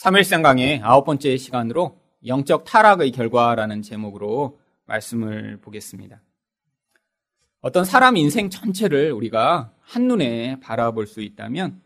[0.00, 6.22] 3일생 강의 아홉 번째 시간으로 영적 타락의 결과라는 제목으로 말씀을 보겠습니다.
[7.60, 11.82] 어떤 사람 인생 전체를 우리가 한눈에 바라볼 수 있다면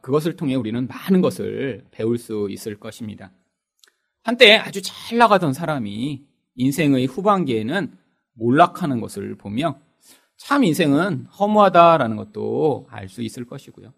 [0.00, 3.32] 그것을 통해 우리는 많은 것을 배울 수 있을 것입니다.
[4.22, 6.24] 한때 아주 잘 나가던 사람이
[6.54, 7.98] 인생의 후반기에는
[8.32, 9.78] 몰락하는 것을 보며
[10.38, 13.92] 참 인생은 허무하다라는 것도 알 수 있을 것이고요.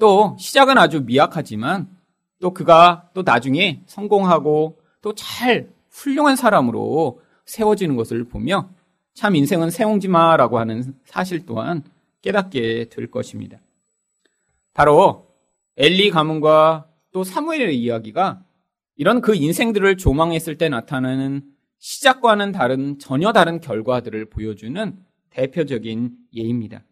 [0.00, 2.01] 또 시작은 아주 미약하지만
[2.42, 8.70] 또 그가 또 나중에 성공하고 또 잘 훌륭한 사람으로 세워지는 것을 보며
[9.14, 11.84] 참 인생은 세옹지마라고 하는 사실 또한
[12.22, 13.58] 깨닫게 될 것입니다.
[14.74, 15.28] 바로
[15.76, 18.42] 엘리 가문과 또 사무엘의 이야기가
[18.96, 21.42] 이런 그 인생들을 조망했을 때 나타나는
[21.78, 24.96] 시작과는 다른 전혀 다른 결과들을 보여주는
[25.30, 26.84] 대표적인 예입니다.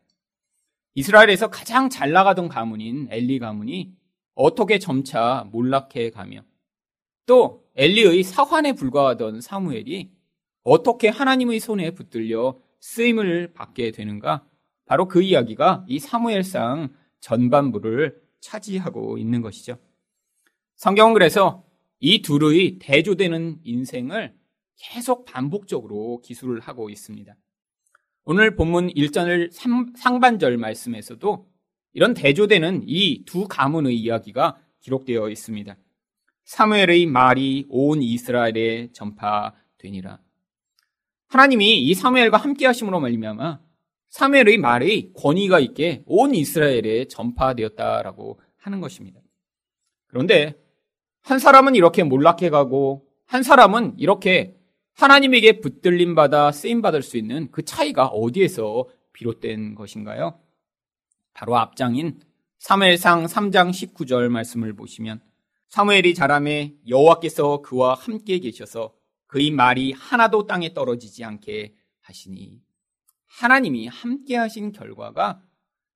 [0.94, 3.99] 이스라엘에서 가장 잘 나가던 가문인 엘리 가문이
[4.34, 6.42] 어떻게 점차 몰락해 가며
[7.26, 10.10] 또 엘리의 사환에 불과하던 사무엘이
[10.62, 14.46] 어떻게 하나님의 손에 붙들려 쓰임을 받게 되는가?
[14.86, 19.76] 바로 그 이야기가 이 사무엘상 전반부를 차지하고 있는 것이죠.
[20.76, 21.64] 성경은 그래서
[22.00, 24.34] 이 둘의 대조되는 인생을
[24.76, 27.36] 계속 반복적으로 기술을 하고 있습니다.
[28.24, 29.50] 오늘 본문 1절
[29.96, 31.49] 상반절 말씀에서도
[31.92, 35.76] 이런 대조되는 이 두 가문의 이야기가 기록되어 있습니다.
[36.44, 40.18] 사무엘의 말이 온 이스라엘에 전파되니라.
[41.28, 43.60] 하나님이 이 사무엘과 함께 하심으로 말미암아
[44.08, 49.20] 사무엘의 말이 권위가 있게 온 이스라엘에 전파되었다라고 하는 것입니다.
[50.08, 50.54] 그런데
[51.22, 54.56] 한 사람은 이렇게 몰락해 가고 한 사람은 이렇게
[54.94, 60.40] 하나님에게 붙들림 받아 쓰임 받을 수 있는 그 차이가 어디에서 비롯된 것인가요?
[61.34, 62.20] 바로 앞장인
[62.58, 65.20] 사무엘상 3장 19절 말씀을 보시면
[65.68, 68.92] 사무엘이 자람에 여호와께서 그와 함께 계셔서
[69.26, 72.60] 그의 말이 하나도 땅에 떨어지지 않게 하시니
[73.26, 75.40] 하나님이 함께 하신 결과가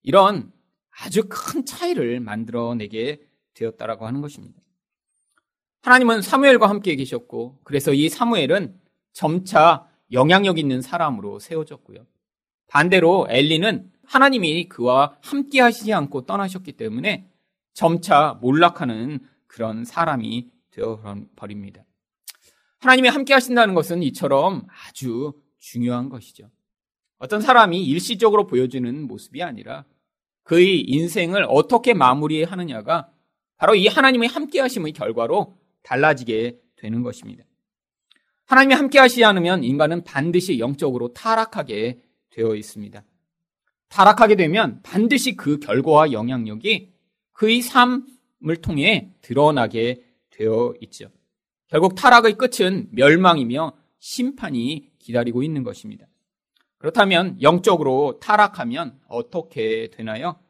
[0.03, 0.53] 이런
[0.91, 3.21] 아주 큰 차이를 만들어내게
[3.55, 4.63] 되었다라고 하는 것입니다.
[5.83, 8.81] 하나님은 사무엘과 함께 계셨고 그래서 이 사무엘은
[9.13, 12.07] 점차 영향력 있는 사람으로 세워졌고요.
[12.69, 17.29] 반대로 엘리는 하나님이 그와 함께 하시지 않고 떠나셨기 때문에
[17.73, 21.01] 점차 몰락하는 그런 사람이 되어
[21.37, 21.85] 버립니다.
[22.81, 26.51] 하나님이 함께 하신다는 것은 이처럼 아주 중요한 것이죠.
[27.19, 29.85] 어떤 사람이 일시적으로 보여지는 모습이 아니라
[30.43, 33.09] 그의 인생을 어떻게 마무리하느냐가
[33.57, 37.45] 바로 이 하나님의 함께 하심의 결과로 달라지게 되는 것입니다.
[38.47, 43.03] 하나님이 함께 하시지 않으면 인간은 반드시 영적으로 타락하게 되어 있습니다.
[43.95, 46.93] 타락하게 되면 반드시 그 결과와 영향력이
[47.33, 51.11] 그의 삶을 통해 드러나게 되어 있죠.
[51.69, 56.07] 결국 타락의 끝은 멸망이며 심판이 기다리고 있는 것입니다.
[56.79, 60.41] 그렇다면 영적으로 타락하면 어떻게 되나요?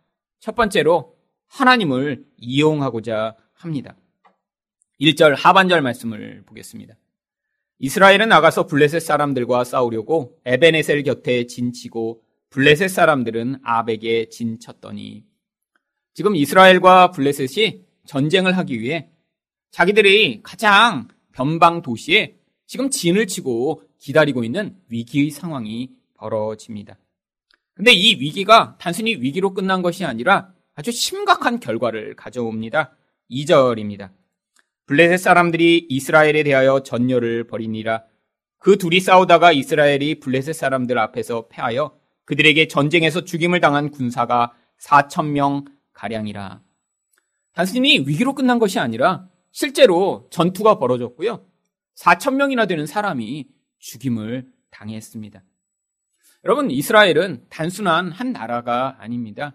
[0.40, 1.14] 첫 번째로
[1.46, 3.94] 하나님을 이용하고자 합니다.
[4.98, 6.94] 1절 하반절 말씀을 보겠습니다.
[7.78, 12.22] 이스라엘은 나가서 블레셋 사람들과 싸우려고 에베네셀 곁에 진치고
[12.54, 15.24] 블레셋 사람들은 아벡에 진쳤더니
[16.14, 19.10] 지금 이스라엘과 블레셋이 전쟁을 하기 위해
[19.72, 26.96] 자기들이 가장 변방 도시에 지금 진을 치고 기다리고 있는 위기의 상황이 벌어집니다.
[27.74, 32.96] 근데 이 위기가 단순히 위기로 끝난 것이 아니라 아주 심각한 결과를 가져옵니다.
[33.32, 34.12] 2절입니다.
[34.86, 38.04] 블레셋 사람들이 이스라엘에 대하여 전열을 벌이니라.
[38.58, 45.64] 그 둘이 싸우다가 이스라엘이 블레셋 사람들 앞에서 패하여 그들에게 전쟁에서 죽임을 당한 군사가 4천 명
[45.92, 46.62] 가량이라.
[47.52, 51.46] 단순히 위기로 끝난 것이 아니라 실제로 전투가 벌어졌고요.
[51.96, 53.46] 4천 명이나 되는 사람이
[53.78, 55.42] 죽임을 당했습니다.
[56.44, 59.54] 여러분, 이스라엘은 단순한 한 나라가 아닙니다.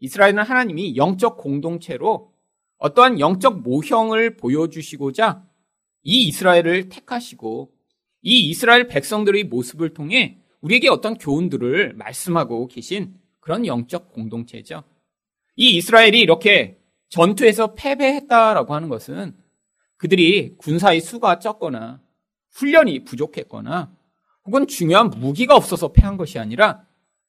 [0.00, 2.32] 이스라엘은 하나님이 영적 공동체로
[2.78, 5.46] 어떠한 영적 모형을 보여주시고자
[6.02, 7.72] 이 이스라엘을 택하시고
[8.22, 14.84] 이 이스라엘 백성들의 모습을 통해 우리에게 어떤 교훈들을 말씀하고 계신 그런 영적 공동체죠.
[15.56, 16.78] 이 이스라엘이 이렇게
[17.08, 19.36] 전투에서 패배했다라고 하는 것은
[19.96, 22.00] 그들이 군사의 수가 적거나
[22.52, 23.94] 훈련이 부족했거나
[24.44, 26.86] 혹은 중요한 무기가 없어서 패한 것이 아니라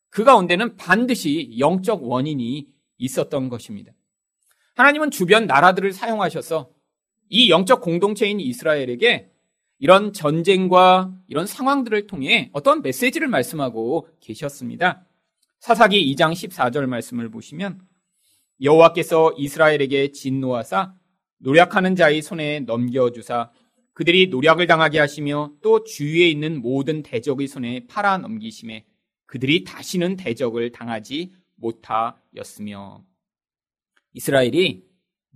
[0.09, 2.67] 그 가운데는 반드시 영적 원인이
[2.97, 3.91] 있었던 것입니다.
[4.75, 6.69] 하나님은 주변 나라들을 사용하셔서
[7.29, 9.30] 이 영적 공동체인 이스라엘에게
[9.81, 15.07] 이런 전쟁과 이런 상황들을 통해 어떤 메시지를 말씀하고 계셨습니다.
[15.59, 17.81] 사사기 2장 14절 말씀을 보시면
[18.61, 20.93] 여호와께서 이스라엘에게 진노하사
[21.39, 23.49] 노력하는 자의 손에 넘겨주사
[23.93, 28.85] 그들이 노력을 당하게 하시며 또 주위에 있는 모든 대적의 손에 팔아 넘기심에
[29.25, 33.03] 그들이 다시는 대적을 당하지 못하였으며
[34.13, 34.83] 이스라엘이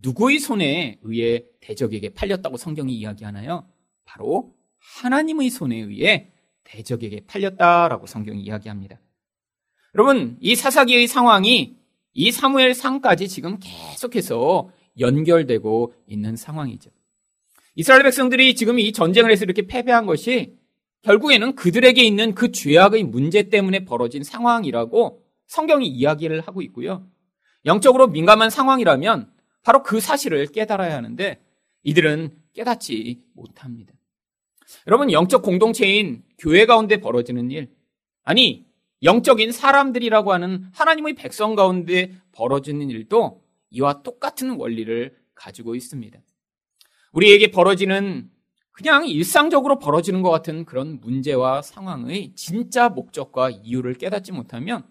[0.04, 3.68] 누구의 손에 의해 대적에게 팔렸다고 성경이 이야기하나요?
[4.06, 4.56] 바로
[5.02, 6.32] 하나님의 손에 의해
[6.64, 9.00] 대적에게 팔렸다라고 성경이 이야기합니다.
[9.94, 11.78] 여러분, 이 사사기의 상황이
[12.14, 14.70] 이 사무엘 상까지 지금 계속해서
[15.00, 16.90] 연결되고 있는 상황이죠.
[17.76, 20.58] 이스라엘 백성들이 지금 이 전쟁을 해서 이렇게 패배한 것이
[21.02, 27.06] 결국에는 그들에게 있는 그 죄악의 문제 때문에 벌어진 상황이라고 성경이 이야기를 하고 있고요.
[27.66, 29.32] 영적으로 민감한 상황이라면
[29.62, 31.42] 바로 그 사실을 깨달아야 하는데
[31.84, 33.95] 이들은 깨닫지 못합니다.
[34.88, 37.70] 여러분, 영적 공동체인 교회 가운데 벌어지는 일,
[38.24, 38.66] 아니,
[39.04, 46.20] 영적인 사람들이라고 하는 하나님의 백성 가운데 벌어지는 일도 이와 똑같은 원리를 가지고 있습니다.
[47.12, 48.30] 우리에게 벌어지는
[48.72, 54.84] 그냥 일상적으로 벌어지는 것 같은 그런 문제와 상황의 진짜 목적과 이유를 깨닫지 못하면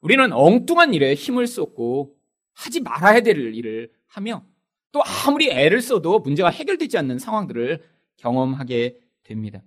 [0.00, 2.16] 우리는 엉뚱한 일에 힘을 쏟고
[2.52, 4.44] 하지 말아야 될 일을 하며
[4.92, 7.82] 또 아무리 애를 써도 문제가 해결되지 않는 상황들을
[8.18, 9.62] 경험하게 됩니다.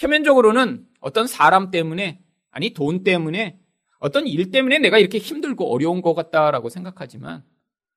[0.00, 3.58] 표면적으로는 어떤 사람 때문에 아니 돈 때문에
[3.98, 7.42] 어떤 일 때문에 내가 이렇게 힘들고 어려운 것 같다라고 생각하지만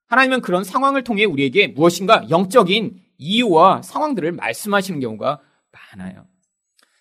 [0.08, 5.42] 하나님은 그런 상황을 통해 우리에게 무엇인가 영적인 이유와 상황들을 말씀하시는 경우가
[5.72, 6.26] 많아요.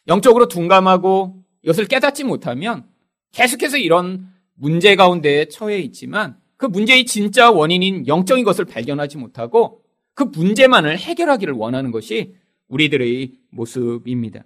[0.09, 2.89] 영적으로 둔감하고 이것을 깨닫지 못하면
[3.33, 9.83] 계속해서 이런 문제 가운데 처해 있지만 그 문제의 진짜 원인인 영적인 것을 발견하지 못하고
[10.15, 12.35] 그 문제만을 해결하기를 원하는 것이
[12.69, 14.45] 우리들의 모습입니다.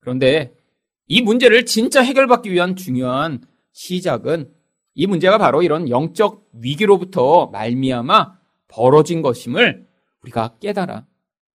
[0.00, 0.54] 그런데
[1.06, 3.42] 이 문제를 진짜 해결받기 위한 중요한
[3.72, 4.52] 시작은
[4.94, 8.38] 이 문제가 바로 이런 영적 위기로부터 말미암아
[8.68, 9.86] 벌어진 것임을
[10.22, 11.06] 우리가 깨달아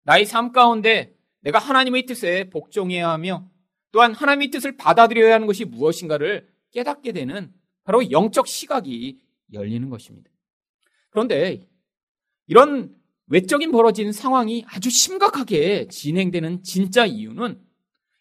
[0.04, 3.48] 나의 삶 가운데 내가 하나님의 뜻에 복종해야 하며
[3.92, 7.52] 또한 하나님의 뜻을 받아들여야 하는 것이 무엇인가를 깨닫게 되는
[7.84, 9.20] 바로 영적 시각이
[9.52, 10.30] 열리는 것입니다.
[11.10, 11.66] 그런데
[12.46, 12.94] 이런
[13.30, 17.60] 외적인 벌어진 상황이 아주 심각하게 진행되는 진짜 이유는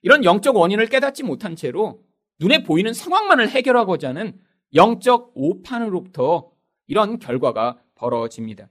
[0.04, 2.04] 이런 영적 원인을 깨닫지 못한 채로
[2.40, 4.40] 눈에 보이는 상황만을 해결하고자 하는
[4.76, 6.52] 영적 오판으로부터
[6.86, 8.70] 이런 결과가 벌어집니다.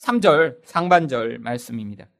[0.00, 2.10] 3절 상반절 말씀입니다.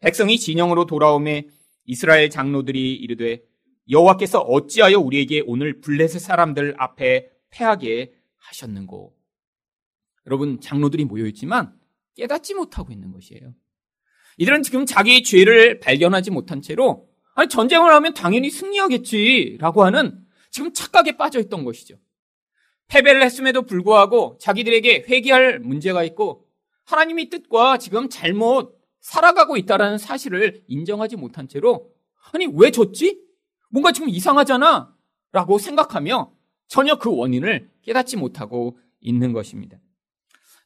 [0.00, 1.46] 백성이 진영으로 돌아오매
[1.84, 3.42] 이스라엘 장로들이 이르되
[3.90, 9.14] 여호와께서 어찌하여 우리에게 오늘 블레셋 사람들 앞에 패하게 하셨는고.
[10.26, 11.74] 여러분 장로들이 모여 있지만
[12.14, 13.54] 깨닫지 못하고 있는 것이에요.
[14.38, 21.16] 이들은 지금 자기 죄를 발견하지 못한 채로 아니 전쟁을 하면 당연히 승리하겠지라고 하는 지금 착각에
[21.16, 21.96] 빠져 있던 것이죠.
[22.88, 26.46] 패배를 했음에도 불구하고 자기들에게 회개할 문제가 있고
[26.84, 31.90] 하나님의 뜻과 지금 잘못 살아가고 있다라는 사실을 인정하지 못한 채로
[32.32, 33.20] 아니 왜 졌지?
[33.70, 34.94] 뭔가 지금 이상하잖아
[35.32, 36.32] 라고 생각하며
[36.68, 39.78] 전혀 그 원인을 깨닫지 못하고 있는 것입니다.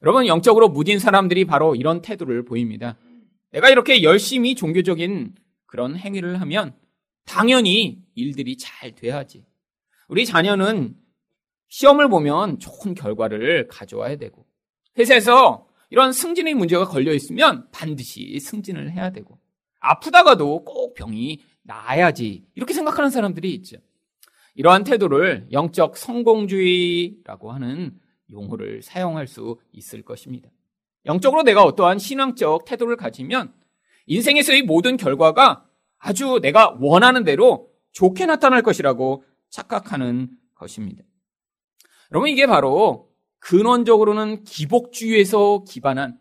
[0.03, 2.99] 여러분 영적으로 무딘 사람들이 바로 이런 태도를 보입니다.
[3.53, 5.35] 내가 이렇게 열심히 종교적인
[5.67, 6.75] 그런 행위를 하면
[7.25, 9.45] 당연히 일들이 잘 돼야지.
[10.09, 10.95] 우리 자녀는
[11.69, 14.47] 시험을 보면 좋은 결과를 가져와야 되고
[14.99, 19.39] 회사에서 이런 승진의 문제가 걸려 있으면 반드시 승진을 해야 되고
[19.81, 23.79] 아프다가도 꼭 병이 나아야지 이렇게 생각하는 사람들이 있죠.
[24.55, 27.99] 이러한 태도를 영적 성공주의라고 하는
[28.31, 30.51] 용어를 사용할 수 있을 것입니다.
[31.07, 33.55] 영적으로 내가 어떠한 신앙적 태도를 가지면
[34.07, 35.67] 인생에서의 모든 결과가
[35.99, 41.05] 아주 내가 원하는 대로 좋게 나타날 것이라고 착각하는 것입니다.
[42.13, 46.19] 여러분 이게 바로 근원적으로는 기복주의에서 기반한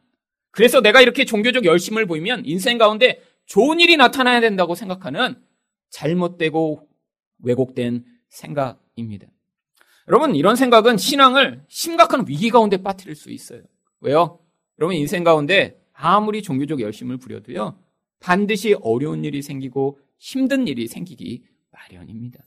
[0.52, 5.36] 그래서 내가 이렇게 종교적 열심을 보이면 인생 가운데 좋은 일이 나타나야 된다고 생각하는
[5.90, 6.88] 잘못되고
[7.44, 9.28] 왜곡된 생각입니다.
[10.08, 13.62] 여러분 이런 생각은 신앙을 심각한 위기 가운데 빠뜨릴 수 있어요.
[14.02, 14.40] 왜요?
[14.80, 17.80] 여러분 인생 가운데 아무리 종교적 열심을 부려도요
[18.20, 22.44] 반드시 어려운 일이 생기고 힘든 일이 생기기 마련입니다.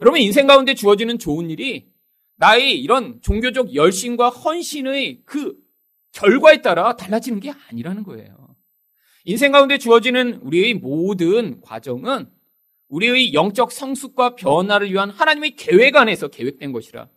[0.00, 1.92] 여러분 인생 가운데 주어지는 좋은 일이
[2.36, 5.56] 나의 이런 종교적 열심과 헌신의 그
[6.12, 8.56] 결과에 따라 달라지는 게 아니라는 거예요.
[9.24, 12.28] 인생 가운데 주어지는 우리의 모든 과정은
[12.94, 17.08] 우리의 영적 성숙과 변화를 위한 하나님의 계획 안에서 계획된 것이라.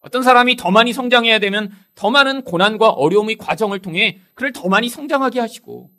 [0.00, 4.88] 어떤 사람이 더 많이 성장해야 되면 더 많은 고난과 어려움의 과정을 통해 그를 더 많이
[4.88, 5.92] 성장하게 하시고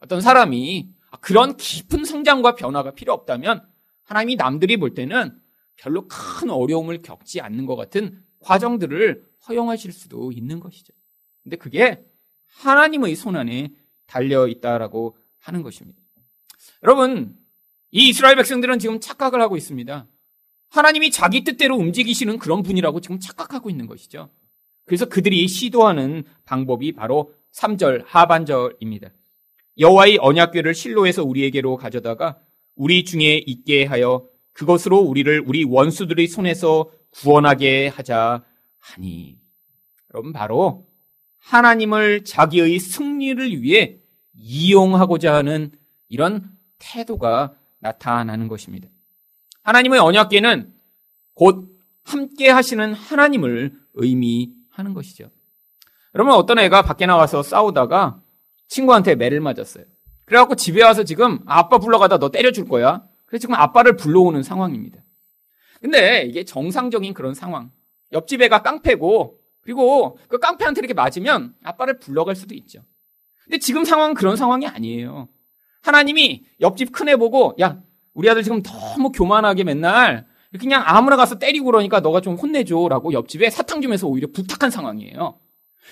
[0.00, 0.90] 어떤 사람이
[1.22, 3.66] 그런 깊은 성장과 변화가 필요 없다면
[4.02, 5.40] 하나님이 남들이 볼 때는
[5.76, 10.92] 별로 큰 어려움을 겪지 않는 것 같은 과정들을 허용하실 수도 있는 것이죠.
[11.42, 12.04] 근데 그게
[12.58, 13.70] 하나님의 손안에
[14.06, 15.98] 달려 있다라고 하는 것입니다.
[16.82, 17.45] 여러분,
[17.90, 20.06] 이 이스라엘 백성들은 지금 착각을 하고 있습니다.
[20.70, 24.30] 하나님이 자기 뜻대로 움직이시는 그런 분이라고 지금 착각하고 있는 것이죠.
[24.84, 29.10] 그래서 그들이 시도하는 방법이 바로 3절 하반절입니다.
[29.78, 32.38] 여호와의 언약궤를 실로에서 우리에게로 가져다가
[32.74, 38.44] 우리 중에 있게 하여 그것으로 우리를 우리 원수들의 손에서 구원하게 하자
[38.78, 39.38] 하니.
[40.12, 40.86] 여러분 바로
[41.38, 43.98] 하나님을 자기의 승리를 위해
[44.34, 45.72] 이용하고자 하는
[46.08, 47.54] 이런 태도가
[47.86, 48.88] 나타나는 것입니다.
[49.62, 50.72] 하나님의 언약궤는
[51.34, 51.68] 곧
[52.04, 55.30] 함께 하시는 하나님을 의미하는 것이죠.
[56.14, 58.20] 여러분 어떤 애가 밖에 나가서 싸우다가
[58.68, 59.84] 친구한테 매를 맞았어요.
[60.24, 63.04] 그래갖고 집에 와서 지금 아빠 불러가다 너 때려줄 거야.
[63.26, 65.00] 그래서 지금 아빠를 불러오는 상황입니다.
[65.80, 67.70] 근데 이게 정상적인 그런 상황.
[68.12, 72.82] 옆집 애가 깡패고 그리고 그 깡패한테 이렇게 맞으면 아빠를 불러갈 수도 있죠.
[73.44, 75.28] 근데 지금 상황은 그런 상황이 아니에요.
[75.86, 77.80] 하나님이 옆집 큰 애 보고 야
[78.14, 80.26] 우리 아들 지금 너무 교만하게 맨날
[80.58, 85.38] 그냥 아무나 가서 때리고 그러니까 너가 좀 혼내줘라고 옆집에 사탕 주면서 오히려 부탁한 상황이에요.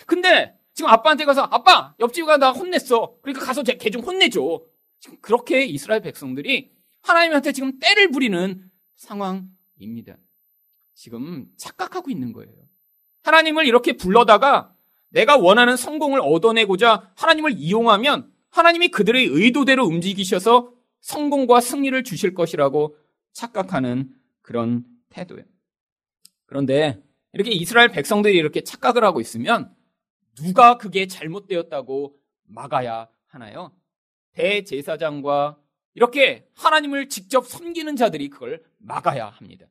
[0.07, 3.15] 근데 지금 아빠한테 가서 아빠 옆집 가 나 혼냈어.
[3.23, 4.63] 그러니까 가서 걔 좀 혼내줘.
[5.01, 6.71] 지금 그렇게 이스라엘 백성들이
[7.03, 10.17] 하나님한테 지금 때를 부리는 상황입니다.
[10.95, 12.53] 지금 착각하고 있는 거예요.
[13.23, 14.73] 하나님을 이렇게 불러다가
[15.11, 22.97] 내가 원하는 성공을 얻어내고자 하나님을 이용하면 하나님이 그들의 의도대로 움직이셔서 성공과 승리를 주실 것이라고
[23.33, 25.45] 착각하는 그런 태도예요.
[26.47, 29.75] 그런데 이렇게 이스라엘 백성들이 이렇게 착각을 하고 있으면
[30.37, 33.77] 누가 그게 잘못되었다고 막아야 하나요?
[34.35, 35.59] 대제사장과
[35.95, 39.67] 이렇게 하나님을 직접 섬기는 자들이 그걸 막아야 합니다.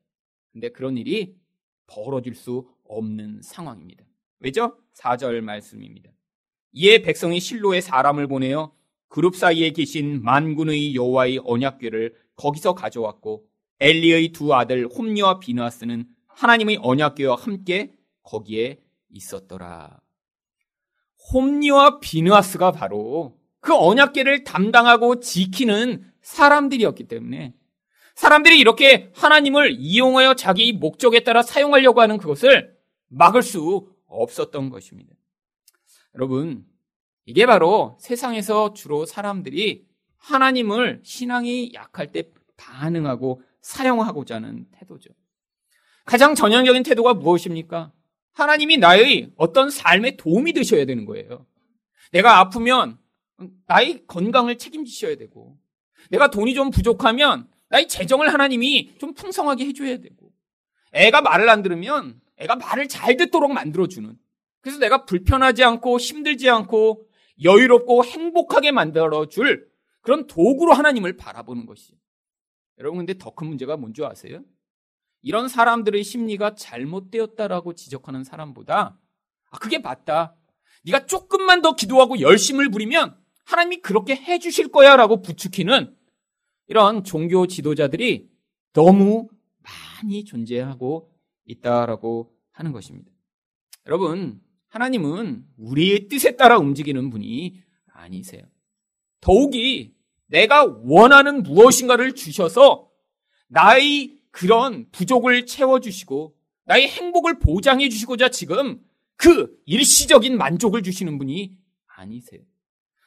[0.52, 1.38] 근데 그런 일이
[1.86, 4.04] 벌어질 수 없는 상황입니다.
[4.40, 4.76] 왜죠?
[4.92, 6.10] 4절 말씀입니다.
[6.74, 8.72] 이에 백성이 실로에 사람을 보내어
[9.08, 13.44] 그룹 사이에 계신 만군의 여호와의 언약궤를 거기서 가져왔고
[13.78, 17.92] 엘리의 두 아들 홈리와 비누아스는 하나님의 언약궤와 함께
[18.24, 20.00] 거기에 있었더라.
[21.32, 27.54] 홈리와 비누아스가 바로 그 언약궤를 담당하고 지키는 사람들이었기 때문에
[28.16, 32.76] 사람들이 이렇게 하나님을 이용하여 자기 목적에 따라 사용하려고 하는 그것을
[33.08, 35.13] 막을 수 없었던 것입니다.
[36.14, 36.64] 여러분,
[37.26, 39.86] 이게 바로 세상에서 주로 사람들이
[40.18, 45.10] 하나님을 신앙이 약할 때 반응하고 사용하고자 하는 태도죠.
[46.04, 47.92] 가장 전형적인 태도가 무엇입니까?
[48.32, 51.46] 하나님이 나의 어떤 삶에 도움이 되셔야 되는 거예요.
[52.12, 52.98] 내가 아프면
[53.66, 55.58] 나의 건강을 책임지셔야 되고,
[56.10, 60.30] 내가 돈이 좀 부족하면 나의 재정을 하나님이 좀 풍성하게 해줘야 되고,
[60.92, 64.16] 애가 말을 안 들으면 애가 말을 잘 듣도록 만들어주는.
[64.64, 67.06] 그래서 내가 불편하지 않고 힘들지 않고
[67.42, 69.68] 여유롭고 행복하게 만들어줄
[70.00, 71.98] 그런 도구로 하나님을 바라보는 것이죠.
[72.78, 74.42] 여러분, 근데 더 큰 문제가 뭔지 아세요?
[75.20, 78.98] 이런 사람들의 심리가 잘못되었다라고 지적하는 사람보다
[79.50, 80.34] 아 그게 맞다.
[80.86, 85.94] 네가 조금만 더 기도하고 열심을 부리면 하나님이 그렇게 해주실 거야 라고 부추기는
[86.68, 88.30] 이런 종교 지도자들이
[88.72, 89.28] 너무
[89.58, 91.10] 많이 존재하고
[91.44, 93.10] 있다라고 하는 것입니다.
[93.86, 94.40] 여러분,
[94.74, 97.62] 하나님은 우리의 뜻에 따라 움직이는 분이
[97.92, 98.42] 아니세요.
[99.20, 99.94] 더욱이
[100.26, 102.90] 내가 원하는 무엇인가를 주셔서
[103.46, 108.80] 나의 그런 부족을 채워주시고 나의 행복을 보장해 주시고자 지금
[109.14, 112.40] 그 일시적인 만족을 주시는 분이 아니세요.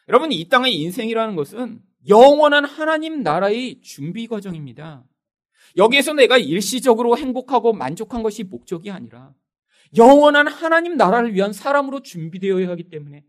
[0.08, 5.04] 여러분, 이 땅의 인생이라는 것은 영원한 하나님 나라의 준비 과정입니다.
[5.76, 9.34] 여기에서 내가 일시적으로 행복하고 만족한 것이 목적이 아니라
[9.96, 13.24] 영원한 하나님 나라를 위한 사람으로 준비되어야 하기 때문에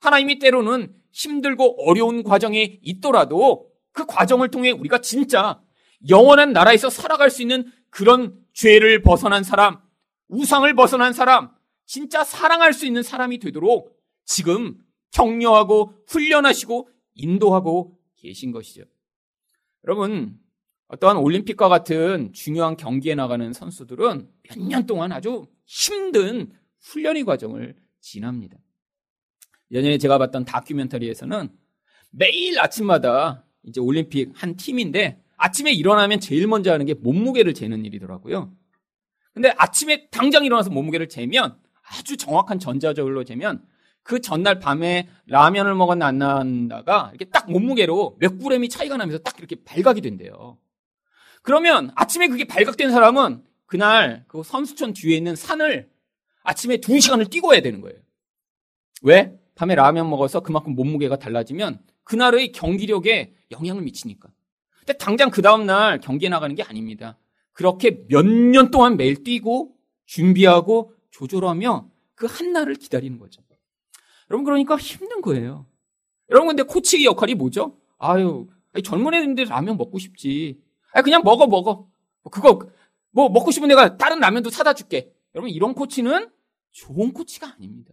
[0.00, 5.60] 하나님이 때로는 힘들고 어려운 과정에 있더라도 그 과정을 통해 우리가 진짜
[6.08, 9.78] 영원한 나라에서 살아갈 수 있는 그런 죄를 벗어난 사람,
[10.28, 11.50] 우상을 벗어난 사람,
[11.86, 14.78] 진짜 사랑할 수 있는 사람이 되도록 지금
[15.12, 18.82] 격려하고 훈련하시고 인도하고 계신 것이죠.
[19.84, 20.38] 여러분,
[20.88, 28.58] 어떠한 올림픽과 같은 중요한 경기에 나가는 선수들은 몇 년 동안 아주 힘든 훈련의 과정을 지납니다.
[29.70, 31.48] 예전에 제가 봤던 다큐멘터리에서는
[32.10, 38.52] 매일 아침마다 이제 올림픽 한 팀인데 아침에 일어나면 제일 먼저 하는 게 몸무게를 재는 일이더라고요.
[39.32, 43.64] 근데 아침에 당장 일어나서 몸무게를 재면 아주 정확한 전자적으로 재면
[44.02, 49.38] 그 전날 밤에 라면을 먹었나 안 나다가 이렇게 딱 몸무게로 몇 그램이 차이가 나면서 딱
[49.38, 50.58] 이렇게 발각이 된대요.
[51.44, 55.90] 그러면 아침에 그게 발각된 사람은 그날 그 선수촌 뒤에 있는 산을
[56.42, 57.98] 아침에 두 시간을 뛰고 와야 되는 거예요.
[59.02, 59.38] 왜?
[59.54, 64.30] 밤에 라면 먹어서 그만큼 몸무게가 달라지면 그날의 경기력에 영향을 미치니까.
[64.78, 67.18] 근데 당장 그 다음날 경기에 나가는 게 아닙니다.
[67.52, 73.42] 그렇게 몇 년 동안 매일 뛰고 준비하고 조절하며 그 한날을 기다리는 거죠.
[74.30, 75.66] 여러분 그러니까 힘든 거예요.
[76.30, 77.76] 여러분 근데 코치의 역할이 뭐죠?
[77.98, 78.48] 아유
[78.82, 80.58] 젊은 애들인데 라면 먹고 싶지.
[80.94, 81.88] 아 그냥 먹어 먹어.
[82.30, 82.60] 그거
[83.10, 85.12] 뭐 먹고 싶은 내가 다른 라면도 사다 줄게.
[85.34, 86.30] 여러분 이런 코치는
[86.72, 87.92] 좋은 코치가 아닙니다.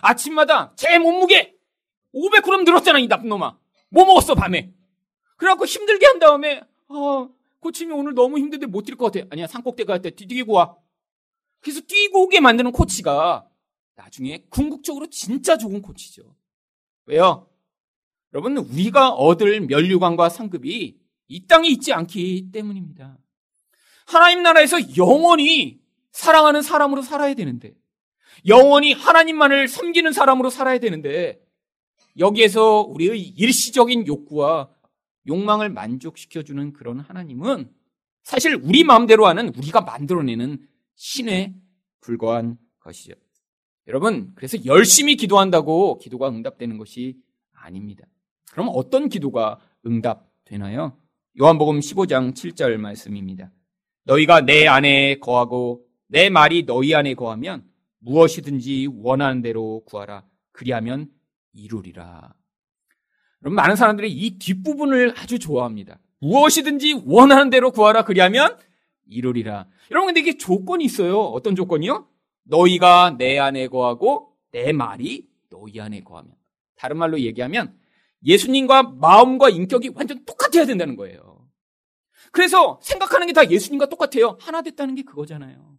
[0.00, 1.54] 아침마다 제 몸무게
[2.14, 3.56] 500g 늘었잖아 이 나쁜 놈아.
[3.90, 4.72] 뭐 먹었어 밤에?
[5.36, 7.28] 그래갖고 힘들게 한 다음에 아
[7.60, 9.26] 코치님 오늘 너무 힘든데 못 뛸 것 같아.
[9.30, 10.76] 아니야 산꼭대 갈때 뛰고 와.
[11.60, 13.46] 그래서 뛰고 오게 만드는 코치가
[13.96, 16.22] 나중에 궁극적으로 진짜 좋은 코치죠.
[17.06, 17.48] 왜요?
[18.32, 23.16] 여러분 우리가 얻을 면류관과 상급이 이 땅에 있지 않기 때문입니다.
[24.06, 25.80] 하나님 나라에서 영원히
[26.12, 27.74] 사랑하는 사람으로 살아야 되는데
[28.46, 31.40] 영원히 하나님만을 섬기는 사람으로 살아야 되는데
[32.18, 34.70] 여기에서 우리의 일시적인 욕구와
[35.26, 37.72] 욕망을 만족시켜주는 그런 하나님은
[38.22, 41.54] 사실 우리 마음대로 하는 우리가 만들어내는 신에
[42.00, 43.14] 불과한 것이죠.
[43.86, 47.18] 여러분, 그래서 열심히 기도한다고 기도가 응답되는 것이
[47.52, 48.06] 아닙니다.
[48.52, 50.96] 그럼 어떤 기도가 응답되나요?
[51.40, 53.50] 요한복음 15장 7절 말씀입니다.
[54.04, 57.64] 너희가 내 안에 거하고 내 말이 너희 안에 거하면
[57.98, 60.24] 무엇이든지 원하는 대로 구하라.
[60.52, 61.08] 그리하면
[61.52, 62.34] 이루리라.
[63.42, 65.98] 여러분, 많은 사람들이 이 뒷부분을 아주 좋아합니다.
[66.20, 68.04] 무엇이든지 원하는 대로 구하라.
[68.04, 68.56] 그리하면
[69.08, 69.66] 이루리라.
[69.90, 71.20] 여러분, 근데 이게 조건이 있어요.
[71.20, 72.06] 어떤 조건이요?
[72.44, 76.32] 너희가 내 안에 거하고 내 말이 너희 안에 거하면.
[76.76, 77.76] 다른 말로 얘기하면
[78.24, 81.23] 예수님과 마음과 인격이 완전 똑같아야 된다는 거예요.
[82.34, 84.36] 그래서 생각하는 게 다 예수님과 똑같아요.
[84.40, 85.78] 하나 됐다는 게 그거잖아요.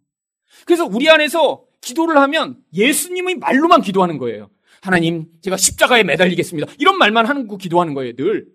[0.64, 4.50] 그래서 우리 안에서 기도를 하면 예수님의 말로만 기도하는 거예요.
[4.80, 6.72] 하나님, 제가 십자가에 매달리겠습니다.
[6.78, 8.46] 이런 말만 하는 거 기도하는 거예요, 늘.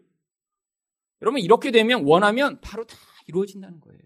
[1.22, 2.98] 여러분, 이렇게 되면 원하면 바로 다
[3.28, 4.00] 이루어진다는 거예요.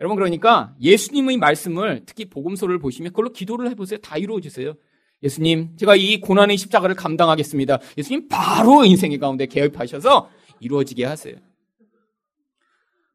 [0.00, 3.98] 여러분, 그러니까 예수님의 말씀을 특히 복음서를 보시면 그걸로 기도를 해보세요.
[4.00, 4.74] 다 이루어지세요.
[5.22, 7.78] 예수님, 제가 이 고난의 십자가를 감당하겠습니다.
[7.98, 11.36] 예수님 바로 인생의 가운데 개입하셔서 이루어지게 하세요.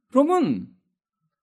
[0.10, 0.68] 그러면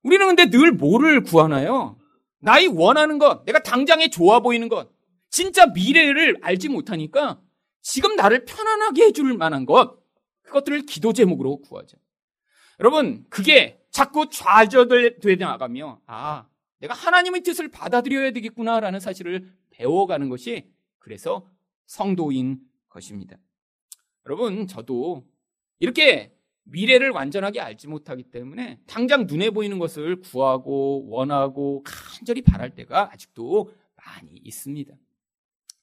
[0.03, 1.99] 우리는 근데 늘 뭐를 구하나요?
[2.41, 4.91] 나의 원하는 것, 내가 당장에 좋아 보이는 것,
[5.31, 7.41] 진짜 미래를 알지 못하니까
[7.81, 9.99] 지금 나를 편안하게 해줄 만한 것,
[10.43, 11.97] 그것들을 기도 제목으로 구하죠.
[12.79, 16.47] 여러분, 그게 자꾸 좌절되어 나가며, 아,
[16.79, 21.49] 내가 하나님의 뜻을 받아들여야 되겠구나라는 사실을 배워가는 것이 그래서
[21.87, 23.37] 성도인 것입니다.
[24.27, 25.27] 여러분, 저도
[25.79, 26.36] 이렇게
[26.67, 33.73] 미래를 완전하게 알지 못하기 때문에 당장 눈에 보이는 것을 구하고 원하고 간절히 바랄 때가 아직도
[33.97, 34.95] 많이 있습니다.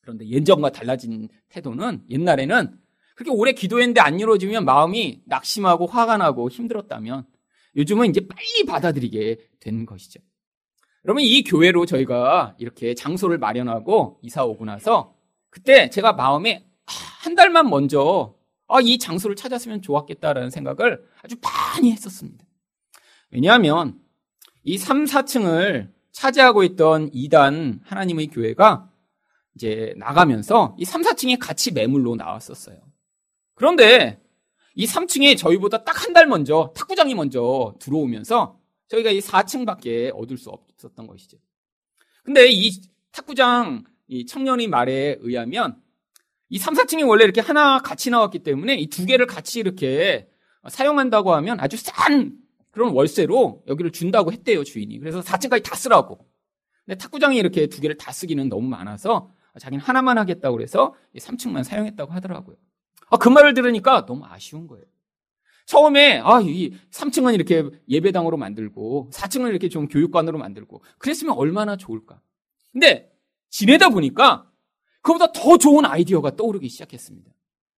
[0.01, 2.77] 그런데 예전과 달라진 태도는 옛날에는
[3.15, 7.25] 그렇게 오래 기도했는데 안 이루어지면 마음이 낙심하고 화가 나고 힘들었다면
[7.75, 10.19] 요즘은 이제 빨리 받아들이게 된 것이죠.
[11.05, 15.15] 여러분 이 교회로 저희가 이렇게 장소를 마련하고 이사 오고 나서
[15.49, 18.35] 그때 제가 마음에 한 달만 먼저
[18.75, 22.43] 아, 이 장소를 찾았으면 좋았겠다라는 생각을 아주 많이 했었습니다.
[23.29, 23.99] 왜냐하면
[24.63, 28.89] 이 3, 4층을 차지하고 있던 2단 하나님의 교회가
[29.55, 32.77] 이제 나가면서 이 3, 4층에 같이 매물로 나왔었어요.
[33.53, 34.19] 그런데
[34.75, 40.49] 이 3층에 저희보다 딱 한 달 먼저 탁구장이 먼저 들어오면서 저희가 이 4층밖에 얻을 수
[40.49, 41.37] 없었던 것이죠.
[42.23, 42.71] 근데 이
[43.11, 45.79] 탁구장 이 청년의 말에 의하면
[46.53, 50.29] 이 3, 4층이 원래 이렇게 하나 같이 나왔기 때문에 이 두 개를 같이 이렇게
[50.69, 52.37] 사용한다고 하면 아주 싼
[52.69, 54.99] 그런 월세로 여기를 준다고 했대요, 주인이.
[54.99, 56.27] 그래서 4층까지 다 쓰라고.
[56.85, 62.11] 근데 탁구장이 이렇게 두 개를 다 쓰기는 너무 많아서 자기는 하나만 하겠다고 그래서 3층만 사용했다고
[62.11, 62.55] 하더라고요.
[63.09, 64.85] 아, 그 말을 들으니까 너무 아쉬운 거예요.
[65.65, 72.21] 처음에 아, 이 3층은 이렇게 예배당으로 만들고 4층은 이렇게 좀 교육관으로 만들고 그랬으면 얼마나 좋을까.
[72.71, 73.11] 근데
[73.49, 74.51] 지내다 보니까
[75.03, 77.31] 그보다 더 좋은 아이디어가 떠오르기 시작했습니다.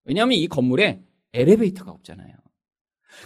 [0.05, 2.33] 왜냐하면 이 건물에 엘리베이터가 없잖아요.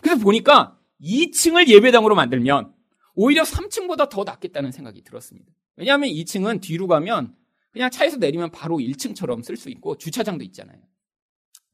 [0.02, 2.74] 그래서 보니까 2층을 예배당으로 만들면
[3.14, 5.52] 오히려 3층보다 더 낫겠다는 생각이 들었습니다.
[5.76, 7.36] 왜냐하면 2층은 뒤로 가면
[7.72, 10.80] 그냥 차에서 내리면 바로 1층처럼 쓸 수 있고 주차장도 있잖아요.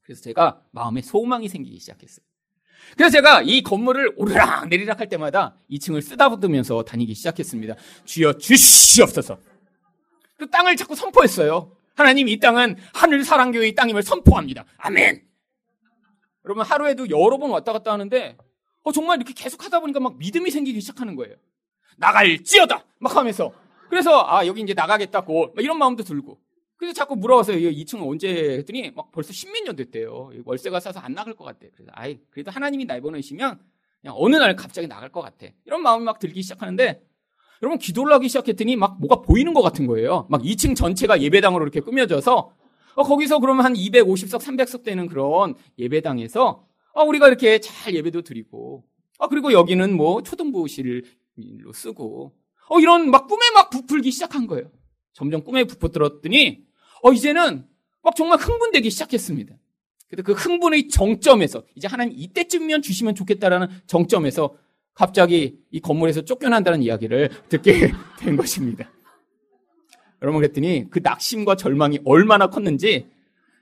[0.02, 2.24] 그래서 제가 마음에 소망이 생기기 시작했어요.
[2.96, 7.74] 그래서 제가 이 건물을 오르락 내리락 할 때마다 2층을 쓰다붙으면서 다니기 시작했습니다.
[8.04, 9.38] 주여 주시옵소서.
[10.36, 11.76] 그 땅을 자꾸 선포했어요.
[11.96, 14.66] 하나님 이 땅은 하늘 사랑교회의 땅임을 선포합니다.
[14.76, 15.26] 아멘.
[16.44, 18.36] 여러분 하루에도 여러 번 왔다 갔다 하는데
[18.82, 21.34] 어, 정말 이렇게 계속 하다 보니까 막 믿음이 생기기 시작하는 거예요.
[21.96, 23.50] 나갈지어다 막 하면서
[23.88, 26.38] 그래서 아 여기 이제 나가겠다고 이런 마음도 들고
[26.76, 27.56] 그래서 자꾸 물어봤어요.
[27.56, 30.32] 2층은 언제 했더니 막 벌써 십몇 년 됐대요.
[30.44, 31.70] 월세가 싸서 안 나갈 것 같대.
[31.74, 33.58] 그래서 아이 그래도 하나님이 날 보내시면
[34.02, 35.46] 그냥 어느 날 갑자기 나갈 것 같아.
[35.64, 37.02] 이런 마음이 막 들기 시작하는데
[37.62, 40.26] 여러분 기도를 하기 시작했더니 막 뭐가 보이는 것 같은 거예요.
[40.30, 42.52] 막 2층 전체가 예배당으로 이렇게 꾸며져서
[42.96, 48.84] 어, 거기서 그러면 한 250석, 300석 되는 그런 예배당에서 어, 우리가 이렇게 잘 예배도 드리고
[49.18, 51.02] 어, 그리고 여기는 뭐 초등부실로
[51.74, 52.34] 쓰고
[52.68, 54.70] 어, 이런 막 꿈에 막 부풀기 시작한 거예요.
[55.12, 56.64] 점점 꿈에 부풀었더니
[57.02, 57.66] 어, 이제는
[58.02, 59.54] 막 정말 흥분되기 시작했습니다.
[60.08, 64.56] 그래서 그 흥분의 정점에서 이제 하나님 이때쯤이면 주시면 좋겠다라는 정점에서
[64.96, 68.90] 갑자기 이 건물에서 쫓겨난다는 이야기를 듣게 된 것입니다.
[70.22, 73.06] 여러분 그랬더니 그 낙심과 절망이 얼마나 컸는지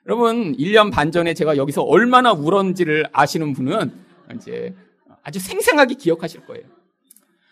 [0.07, 3.93] 여러분 1년 반 전에 제가 여기서 얼마나 울었는지를 아시는 분은
[4.37, 4.75] 이제
[5.25, 6.65] 아주 생생하게 기억하실 거예요.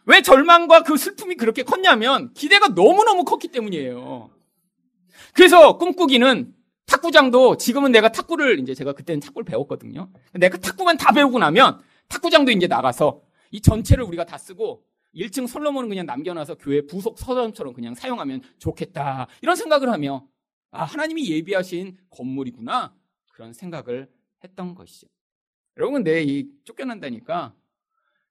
[0.07, 4.31] 왜 절망과 그 슬픔이 그렇게 컸냐면 기대가 너무너무 컸기 때문이에요.
[5.35, 6.55] 그래서 꿈꾸기는
[6.87, 10.09] 탁구장도 지금은 내가 탁구를 이제 제가 그때는 탁구를 배웠거든요.
[10.35, 14.85] 내가 탁구만 다 배우고 나면 탁구장도 이제 나가서 이 전체를 우리가 다 쓰고
[15.15, 19.29] 1층 솔로몬은 그냥 남겨놔서 교회 부속 서점처럼 그냥 사용하면 좋겠다.
[19.43, 20.27] 이런 생각을 하며
[20.71, 22.95] 아, 하나님이 예비하신 건물이구나.
[23.33, 24.11] 그런 생각을
[24.43, 25.07] 했던 것이죠.
[25.77, 27.55] 여러분, 근데 이 쫓겨난다니까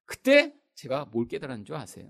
[0.06, 2.08] 그때 제가 뭘 깨달은 줄 아세요?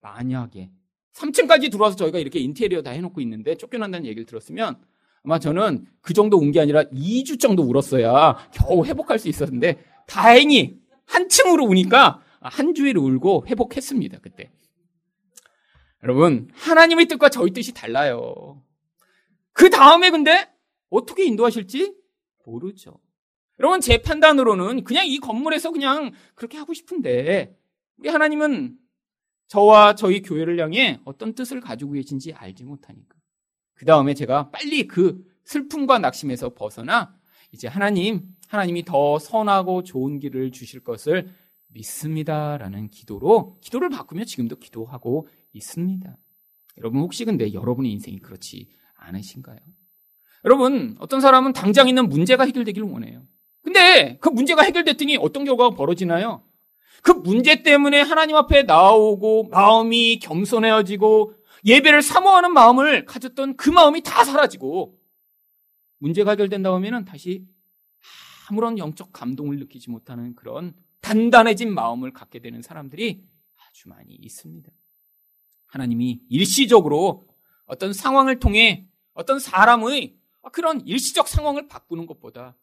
[0.00, 0.70] 만약에
[1.14, 4.80] 3층까지 들어와서 저희가 이렇게 인테리어 다 해놓고 있는데 쫓겨난다는 얘기를 들었으면
[5.24, 10.80] 아마 저는 그 정도 운 게 아니라 2주 정도 울었어야 겨우 회복할 수 있었는데 다행히
[11.06, 14.18] 한 층으로 우니까 한 주일 울고 회복했습니다.
[14.20, 14.50] 그때.
[16.02, 18.62] 여러분 하나님의 뜻과 저희 뜻이 달라요.
[19.52, 20.50] 그 다음에 근데
[20.90, 21.94] 어떻게 인도하실지
[22.44, 22.98] 모르죠.
[23.60, 27.56] 여러분 제 판단으로는 그냥 이 건물에서 그냥 그렇게 하고 싶은데
[27.96, 28.76] 우리 하나님은
[29.46, 33.16] 저와 저희 교회를 향해 어떤 뜻을 가지고 계신지 알지 못하니까.
[33.74, 37.14] 그 다음에 제가 빨리 그 슬픔과 낙심에서 벗어나
[37.52, 41.28] 이제 하나님, 하나님이 더 선하고 좋은 길을 주실 것을
[41.74, 46.16] 믿습니다라는 기도로 기도를 바꾸며 지금도 기도하고 있습니다.
[46.78, 49.58] 여러분 혹시 근데 여러분의 인생이 그렇지 않으신가요?
[50.44, 53.26] 여러분 어떤 사람은 당장 있는 문제가 해결되기를 원해요.
[53.62, 56.42] 근데 그 문제가 해결됐더니 어떤 결과가 벌어지나요?
[57.02, 64.24] 그 문제 때문에 하나님 앞에 나오고 마음이 겸손해지고 예배를 사모하는 마음을 가졌던 그 마음이 다
[64.24, 64.98] 사라지고
[65.98, 67.46] 문제가 해결된다고 하면 다시
[68.48, 73.22] 아무런 영적 감동을 느끼지 못하는 그런 단단해진 마음을 갖게 되는 사람들이
[73.56, 74.70] 아주 많이 있습니다.
[75.66, 77.28] 하나님이 일시적으로
[77.66, 80.16] 어떤 상황을 통해 어떤 사람의
[80.52, 82.56] 그런 일시적 상황을 바꾸는 것보다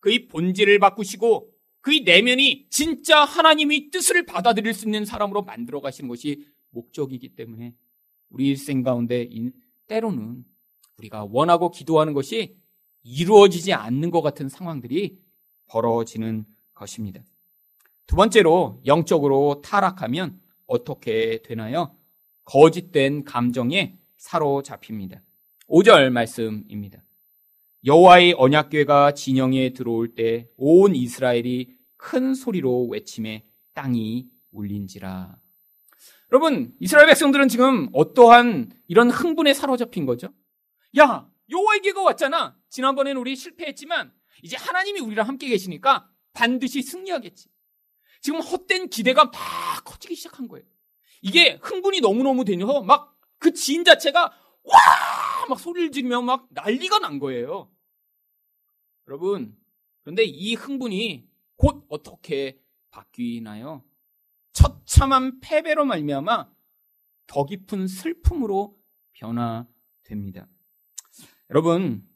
[0.00, 6.46] 그의 본질을 바꾸시고 그의 내면이 진짜 하나님의 뜻을 받아들일 수 있는 사람으로 만들어 가시는 것이
[6.70, 7.74] 목적이기 때문에
[8.28, 9.28] 우리 일생 가운데
[9.86, 10.44] 때로는
[10.98, 12.56] 우리가 원하고 기도하는 것이
[13.02, 15.18] 이루어지지 않는 것 같은 상황들이
[15.66, 17.22] 벌어지는 것입니다.
[18.06, 21.96] 두 번째로 영적으로 타락하면 어떻게 되나요?
[22.44, 25.22] 거짓된 감정에 사로잡힙니다.
[25.68, 27.02] 5절 말씀입니다.
[27.84, 35.36] 여호와의 언약궤가 진영에 들어올 때 온 이스라엘이 큰 소리로 외침에 땅이 울린지라.
[36.32, 40.28] 여러분, 이스라엘 백성들은 지금 어떠한 이런 흥분에 사로잡힌 거죠?
[40.98, 42.56] 야, 여호와의 궤가 왔잖아.
[42.70, 47.48] 지난번에는 우리 실패했지만 이제 하나님이 우리랑 함께 계시니까 반드시 승리하겠지.
[48.20, 49.32] 지금 헛된 기대가 막
[49.84, 50.66] 커지기 시작한 거예요.
[51.22, 54.78] 이게 흥분이 너무너무 되녀 막그 지인 자체가 와!
[55.48, 57.70] 막 소리를 지르며 막 난리가 난 거예요.
[59.08, 59.56] 여러분,
[60.02, 63.84] 그런데 이 흥분이 곧 어떻게 바뀌나요?
[64.52, 66.50] 처참한 패배로 말미암아
[67.26, 68.78] 더 깊은 슬픔으로
[69.12, 70.48] 변화됩니다.
[71.50, 72.08] 여러분,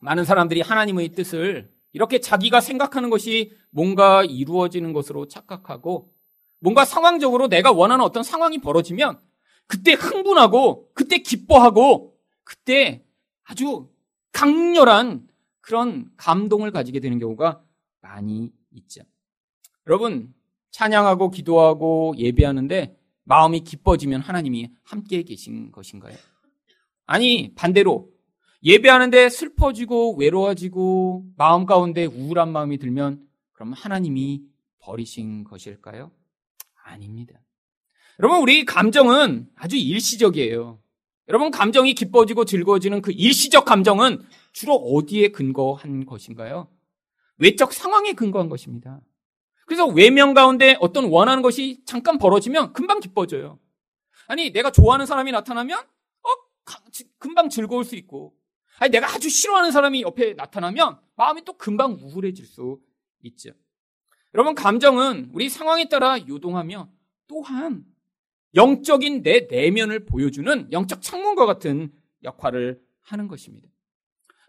[0.00, 6.12] 많은 사람들이 하나님의 뜻을 이렇게 자기가 생각하는 것이 뭔가 이루어지는 것으로 착각하고
[6.60, 9.18] 뭔가 상황적으로 내가 원하는 어떤 상황이 벌어지면
[9.66, 13.04] 그때 흥분하고 그때 기뻐하고 그때
[13.44, 13.88] 아주
[14.32, 15.26] 강렬한
[15.60, 17.62] 그런 감동을 가지게 되는 경우가
[18.00, 19.02] 많이 있죠.
[19.86, 20.34] 여러분,
[20.70, 26.16] 찬양하고 기도하고 예배하는데 마음이 기뻐지면 하나님이 함께 계신 것인가요?
[27.06, 28.11] 아니, 반대로
[28.64, 34.42] 예배하는데 슬퍼지고 외로워지고 마음 가운데 우울한 마음이 들면 그럼 하나님이
[34.78, 36.12] 버리신 것일까요?
[36.84, 37.40] 아닙니다.
[38.20, 40.80] 여러분, 우리 감정은 아주 일시적이에요.
[41.28, 44.22] 여러분, 감정이 기뻐지고 즐거워지는 그 일시적 감정은
[44.52, 46.68] 주로 어디에 근거한 것인가요?
[47.38, 49.00] 외적 상황에 근거한 것입니다.
[49.66, 53.58] 그래서 외면 가운데 어떤 원하는 것이 잠깐 벌어지면 금방 기뻐져요.
[54.26, 56.28] 아니, 내가 좋아하는 사람이 나타나면, 어,
[57.18, 58.34] 금방 즐거울 수 있고,
[58.82, 62.80] 아니, 내가 아주 싫어하는 사람이 옆에 나타나면 마음이 또 금방 우울해질 수
[63.22, 63.50] 있죠.
[64.34, 66.90] 여러분, 감정은 우리 상황에 따라 요동하며
[67.28, 67.84] 또한
[68.56, 71.92] 영적인 내 내면을 보여주는 영적 창문과 같은
[72.24, 73.68] 역할을 하는 것입니다.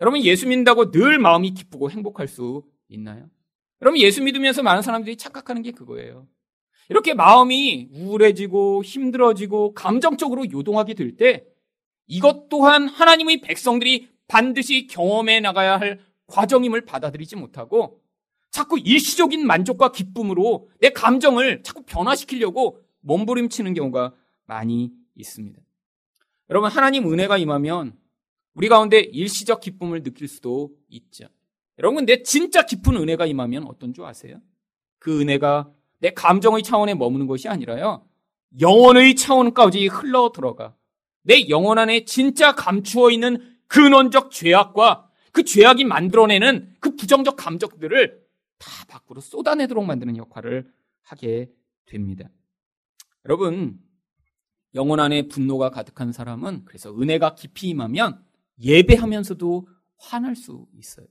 [0.02, 3.30] 여러분, 예수 믿는다고 늘 마음이 기쁘고 행복할 수 있나요?
[3.84, 6.28] 여러분, 예수 믿으면서 많은 사람들이 착각하는 게 그거예요.
[6.90, 11.46] 이렇게 마음이 우울해지고 힘들어지고 감정적으로 요동하게 될 때
[12.08, 18.02] 이것 또한 하나님의 백성들이 반드시 경험해 나가야 할 과정임을 받아들이지 못하고
[18.50, 24.14] 자꾸 일시적인 만족과 기쁨으로 내 감정을 자꾸 변화시키려고 몸부림치는 경우가
[24.46, 25.60] 많이 있습니다.
[26.50, 27.98] 여러분, 하나님 은혜가 임하면
[28.54, 31.26] 우리 가운데 일시적 기쁨을 느낄 수도 있죠.
[31.80, 34.40] 여러분, 근데 진짜 깊은 은혜가 임하면 어떤 줄 아세요?
[35.00, 38.06] 그 은혜가 내 감정의 차원에 머무는 것이 아니라요.
[38.60, 40.76] 영혼의 차원까지 흘러 들어가
[41.24, 48.24] 내 영혼 안에 진짜 감추어 있는 근원적 죄악과 그 죄악이 만들어내는 그 부정적 감정들을
[48.60, 51.50] 다 밖으로 쏟아내도록 만드는 역할을 하게
[51.86, 52.30] 됩니다.
[53.26, 53.80] 여러분,
[54.76, 58.24] 영혼 안에 분노가 가득한 사람은 그래서 은혜가 깊이 임하면
[58.62, 61.08] 예배하면서도 화날 수 있어요.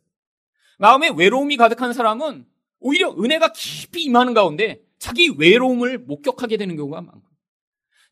[0.79, 2.46] 마음에 외로움이 가득한 사람은
[2.79, 7.22] 오히려 은혜가 깊이 임하는 가운데 자기 외로움을 목격하게 되는 경우가 많고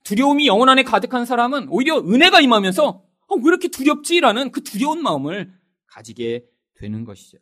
[0.03, 5.53] 두려움이 영혼 안에 가득한 사람은 오히려 은혜가 임하면서 어, 왜 이렇게 두렵지라는 그 두려운 마음을
[5.87, 7.39] 가지게 되는 것이죠.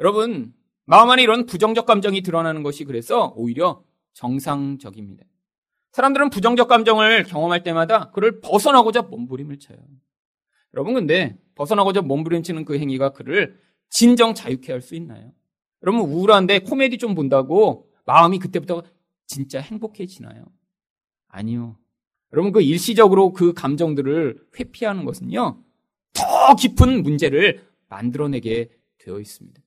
[0.00, 0.52] 여러분,
[0.84, 3.82] 마음 안에 이런 부정적 감정이 드러나는 것이 그래서 오히려
[4.14, 5.24] 정상적입니다.
[5.92, 9.78] 사람들은 부정적 감정을 경험할 때마다 그를 벗어나고자 몸부림을 쳐요.
[10.74, 13.58] 여러분, 근데 벗어나고자 몸부림치는 그 행위가 그를
[13.90, 15.32] 진정 자유케 할 수 있나요?
[15.82, 18.82] 여러분 우울한데 코미디 좀 본다고 마음이 그때부터
[19.26, 20.44] 진짜 행복해지나요?
[21.28, 21.76] 아니요.
[22.32, 25.62] 여러분 그 일시적으로 그 감정들을 회피하는 것은요.
[26.12, 29.60] 더 깊은 문제를 만들어내게 되어 있습니다.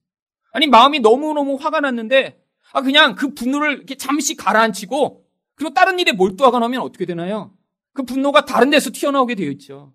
[0.53, 2.43] 아니 마음이 너무너무 화가 났는데
[2.73, 7.53] 아 그냥 그 분노를 이렇게 잠시 가라앉히고 그리고 다른 일에 몰두하거나 하면 어떻게 되나요?
[7.93, 9.93] 그 분노가 다른 데서 튀어나오게 되어 있죠.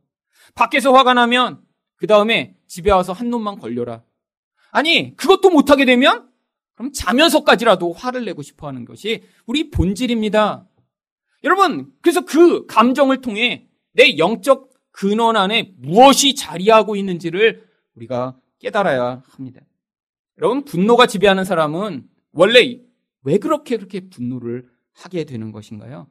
[0.54, 1.60] 밖에서 화가 나면
[1.96, 4.02] 그 다음에 집에 와서 한 놈만 걸려라.
[4.70, 6.28] 아니, 그것도 못하게 되면
[6.74, 10.66] 그럼 자면서까지라도 화를 내고 싶어 하는 것이 우리 본질입니다.
[11.44, 19.60] 여러분, 그래서 그 감정을 통해 내 영적 근원 안에 무엇이 자리하고 있는지를 우리가 깨달아야 합니다.
[20.38, 22.80] 여러분, 분노가 지배하는 사람은 원래
[23.22, 26.08] 왜 그렇게 그렇게 분노를 하게 되는 것인가요?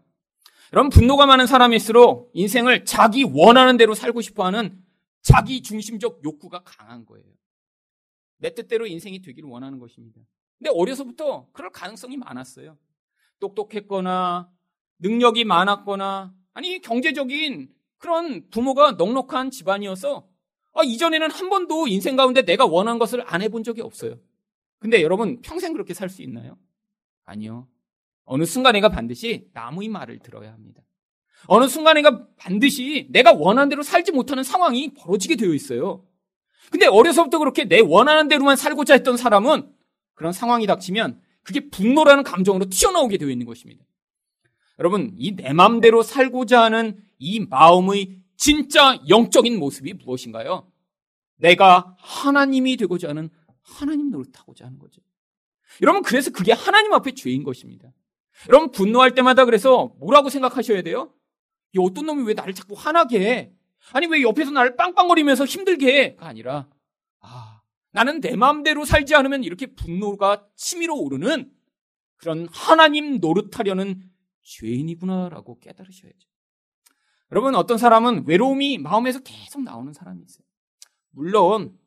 [0.73, 4.83] 여러분, 분노가 많은 사람일수록 인생을 자기 원하는 대로 살고 싶어 하는
[5.21, 7.25] 자기 중심적 욕구가 강한 거예요.
[8.37, 10.21] 내 뜻대로 인생이 되기를 원하는 것입니다.
[10.57, 12.77] 근데 어려서부터 그럴 가능성이 많았어요.
[13.39, 14.49] 똑똑했거나
[14.99, 20.27] 능력이 많았거나 아니 경제적인 그런 부모가 넉넉한 집안이어서
[20.73, 24.19] 아, 이전에는 한 번도 인생 가운데 내가 원한 것을 안 해본 적이 없어요.
[24.79, 26.57] 근데 여러분 평생 그렇게 살 수 있나요?
[27.25, 27.67] 아니요.
[28.25, 30.81] 어느 순간 내가 반드시 남의 말을 들어야 합니다.
[31.47, 36.05] 어느 순간 내가 반드시 내가 원하는 대로 살지 못하는 상황이 벌어지게 되어 있어요.
[36.71, 39.71] 근데 어려서부터 그렇게 내 원하는 대로만 살고자 했던 사람은
[40.15, 43.85] 그런 상황이 닥치면 그게 분노라는 감정으로 튀어나오게 되어 있는 것입니다.
[44.79, 50.69] 여러분, 이내 마음대로 살고자 하는 이 마음의 진짜 영적인 모습이 무엇인가요?
[51.37, 53.29] 내가 하나님이 되고자 하는
[53.61, 55.01] 하나님 노릇하고자 하는 거죠.
[55.81, 57.91] 여러분, 그래서 그게 하나님 앞에 죄인 것입니다.
[58.49, 61.13] 여러분, 분노할 때마다 그래서 뭐라고 생각하셔야 돼요?
[61.73, 63.51] 이 어떤 놈이 왜 나를 자꾸 화나게 해?
[63.91, 66.67] 아니 왜 옆에서 나를 빵빵거리면서 힘들게 해가 아니라
[67.19, 67.61] 아
[67.91, 71.51] 나는 내 마음대로 살지 않으면 이렇게 분노가 치밀어 오르는
[72.17, 74.01] 그런 하나님 노릇하려는
[74.45, 76.29] 죄인이구나라고 깨달으셔야죠.
[77.31, 80.45] 여러분 어떤 사람은 외로움이 마음에서 계속 나오는 사람이 있어요.
[81.09, 81.77] 물론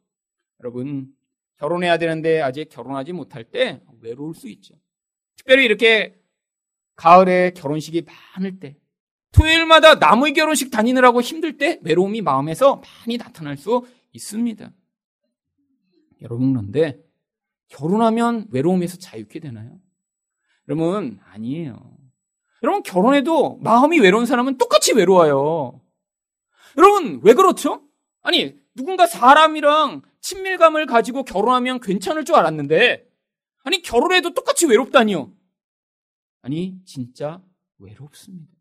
[0.60, 1.14] 여러분
[1.56, 4.74] 결혼해야 되는데 아직 결혼하지 못할 때 외로울 수 있죠.
[5.36, 6.20] 특별히 이렇게
[6.96, 8.76] 가을에 결혼식이 많을 때
[9.32, 14.72] 토요일마다 남의 결혼식 다니느라고 힘들 때 외로움이 마음에서 많이 나타날 수 있습니다.
[16.22, 16.98] 여러분 그런데
[17.68, 19.78] 결혼하면 외로움에서 자유케 되나요?
[20.66, 21.97] 여러분 아니에요.
[22.62, 25.80] 여러분 결혼해도 마음이 외로운 사람은 똑같이 외로워요.
[26.76, 27.82] 여러분 왜 그렇죠?
[28.22, 33.08] 아니 누군가 사람이랑 친밀감을 가지고 결혼하면 괜찮을 줄 알았는데
[33.64, 35.32] 아니 결혼해도 똑같이 외롭다니요.
[36.42, 37.42] 아니 진짜
[37.78, 38.52] 외롭습니다.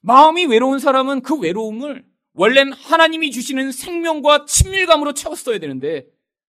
[0.00, 6.06] 마음이 외로운 사람은 그 외로움을 원래는 하나님이 주시는 생명과 친밀감으로 채웠어야 되는데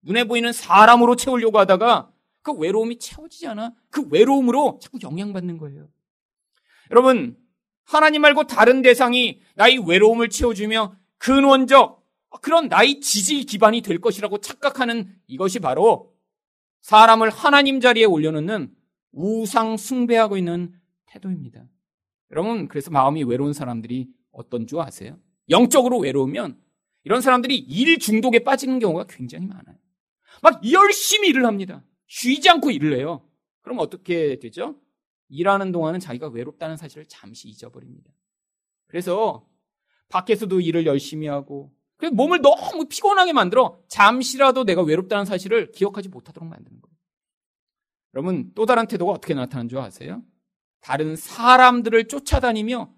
[0.02, 2.10] 눈에 보이는 사람으로 채우려고 하다가
[2.42, 5.88] 그 외로움이 채워지지 않아 그 외로움으로 자꾸 영향받는 거예요.
[6.90, 7.36] 여러분
[7.84, 12.04] 하나님 말고 다른 대상이 나의 외로움을 채워주며 근원적
[12.42, 16.14] 그런 나의 지지 기반이 될 것이라고 착각하는 이것이 바로
[16.80, 18.72] 사람을 하나님 자리에 올려놓는
[19.12, 20.72] 우상 숭배하고 있는
[21.06, 21.64] 태도입니다.
[22.30, 25.18] 여러분, 그래서 마음이 외로운 사람들이 어떤 줄 아세요?
[25.48, 26.60] 영적으로 외로우면
[27.04, 29.76] 이런 사람들이 일 중독에 빠지는 경우가 굉장히 많아요.
[30.42, 31.82] 막 열심히 일을 합니다.
[32.06, 33.22] 쉬지 않고 일을 해요.
[33.62, 34.76] 그럼 어떻게 되죠?
[35.28, 38.10] 일하는 동안은 자기가 외롭다는 사실을 잠시 잊어버립니다.
[38.86, 39.46] 그래서
[40.08, 41.72] 밖에서도 일을 열심히 하고
[42.12, 46.96] 몸을 너무 피곤하게 만들어 잠시라도 내가 외롭다는 사실을 기억하지 못하도록 만드는 거예요.
[48.14, 50.22] 여러분 또 다른 태도가 어떻게 나타나는 줄 아세요?
[50.80, 52.92] 다른 사람들을 쫓아다니며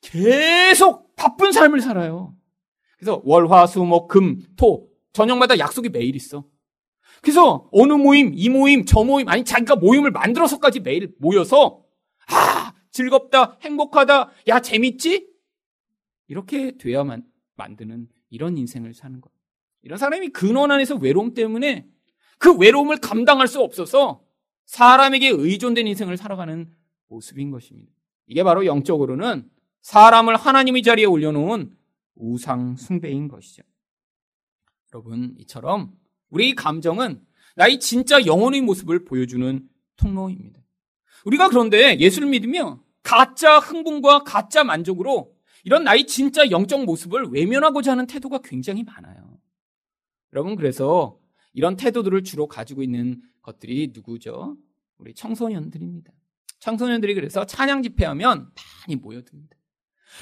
[0.00, 2.36] 계속 바쁜 삶을 살아요.
[2.96, 6.44] 그래서 월, 화, 수, 목, 금, 토 저녁마다 약속이 매일 있어.
[7.22, 11.84] 그래서 어느 모임, 이 모임, 저 모임, 아니 자기가 모임을 만들어서까지 매일 모여서
[12.26, 15.28] 아 즐겁다, 행복하다, 야 재밌지?
[16.26, 19.30] 이렇게 돼야만 만드는 이런 인생을 사는 것.
[19.82, 21.86] 이런 사람이 근원 안에서 외로움 때문에
[22.38, 24.24] 그 외로움을 감당할 수 없어서
[24.66, 26.72] 사람에게 의존된 인생을 살아가는
[27.08, 27.92] 모습인 것입니다.
[28.26, 29.48] 이게 바로 영적으로는
[29.82, 31.76] 사람을 하나님의 자리에 올려놓은
[32.16, 33.62] 우상 숭배인 것이죠.
[34.92, 35.92] 여러분, 이처럼
[36.32, 37.22] 우리 감정은
[37.56, 40.60] 나의 진짜 영혼의 모습을 보여주는 통로입니다.
[41.26, 48.06] 우리가 그런데 예수를 믿으며 가짜 흥분과 가짜 만족으로 이런 나의 진짜 영적 모습을 외면하고자 하는
[48.06, 49.38] 태도가 굉장히 많아요.
[50.32, 51.18] 여러분, 그래서
[51.52, 54.56] 이런 태도들을 주로 가지고 있는 것들이 누구죠?
[54.96, 56.12] 우리 청소년들입니다.
[56.60, 58.50] 청소년들이 그래서 찬양 집회하면
[58.86, 59.54] 많이 모여듭니다.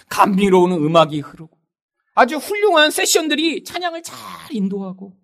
[0.09, 1.57] 감미로운 음악이 흐르고
[2.15, 4.19] 아주 훌륭한 세션들이 찬양을 잘
[4.51, 5.17] 인도하고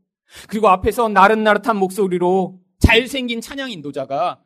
[0.49, 4.43] 그리고 앞에서 나릇나릇한 목소리로 잘생긴 찬양 인도자가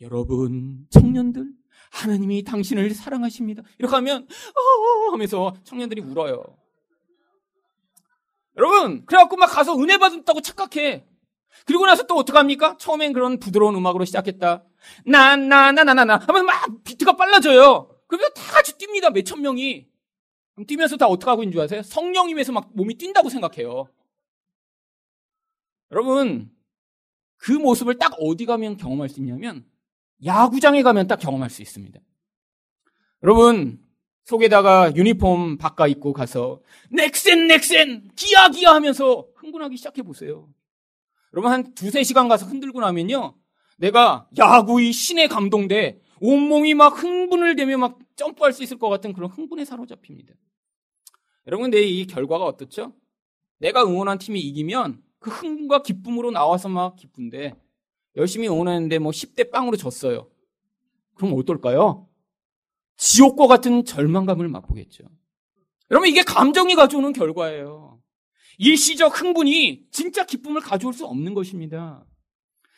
[0.00, 1.46] 여러분 청년들
[1.90, 3.62] 하나님이 당신을 사랑하십니다.
[3.78, 6.44] 이렇게 하면 어 하면서 청년들이 울어요.
[8.56, 11.04] 여러분 그래갖고 막 가서 은혜 받았다고 착각해.
[11.66, 12.76] 그리고 나서 또 어떡합니까?
[12.78, 14.64] 처음엔 그런 부드러운 음악으로 시작했다.
[15.06, 16.16] 나, 나, 나, 나, 나, 나.
[16.18, 17.90] 하면 막 비트가 빨라져요.
[18.06, 19.12] 그러면 다 같이 뜁니다.
[19.12, 19.88] 몇천 명이.
[20.66, 21.82] 뛰면서 다 어떡하고 있는 줄 아세요?
[21.82, 23.88] 성령임에서 막 몸이 뛴다고 생각해요.
[25.90, 26.50] 여러분,
[27.36, 29.64] 그 모습을 딱 어디 가면 경험할 수 있냐면,
[30.24, 31.98] 야구장에 가면 딱 경험할 수 있습니다.
[33.22, 33.80] 여러분,
[34.24, 38.10] 속에다가 유니폼 바꿔 입고 가서, 넥센, 넥센!
[38.14, 38.74] 기아, 기아!
[38.74, 40.48] 하면서 흥분하기 시작해 보세요.
[41.32, 43.34] 여러분, 한 두세 시간 가서 흔들고 나면요,
[43.78, 49.30] 내가 야구의 신에 감동돼, 온몸이 막 흥분을 되며 막 점프할 수 있을 것 같은 그런
[49.30, 50.34] 흥분에 사로잡힙니다.
[51.46, 52.92] 여러분, 근데 이 결과가 어떻죠?
[53.58, 57.54] 내가 응원한 팀이 이기면 그 흥분과 기쁨으로 나와서 막 기쁜데
[58.16, 60.30] 열심히 응원했는데 뭐 10대 빵으로 졌어요.
[61.14, 62.08] 그럼 어떨까요?
[62.96, 65.04] 지옥과 같은 절망감을 맛보겠죠.
[65.90, 68.00] 여러분 이게 감정이 가져오는 결과예요.
[68.58, 72.04] 일시적 흥분이 진짜 기쁨을 가져올 수 없는 것입니다.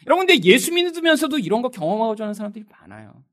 [0.07, 3.24] 여러분 근데 예수 믿으면서도 이런 거 경험하고자 하는 사람들이 많아요.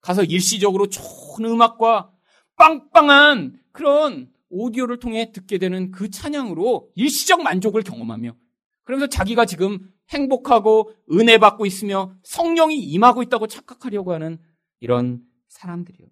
[0.00, 2.10] 가서 일시적으로 좋은 음악과
[2.56, 8.36] 빵빵한 그런 오디오를 통해 듣게 되는 그 찬양으로 일시적 만족을 경험하며
[8.84, 9.78] 그러면서 자기가 지금
[10.10, 14.38] 행복하고 은혜 받고 있으며 성령이 임하고 있다고 착각하려고 하는
[14.80, 16.06] 이런 사람들이요.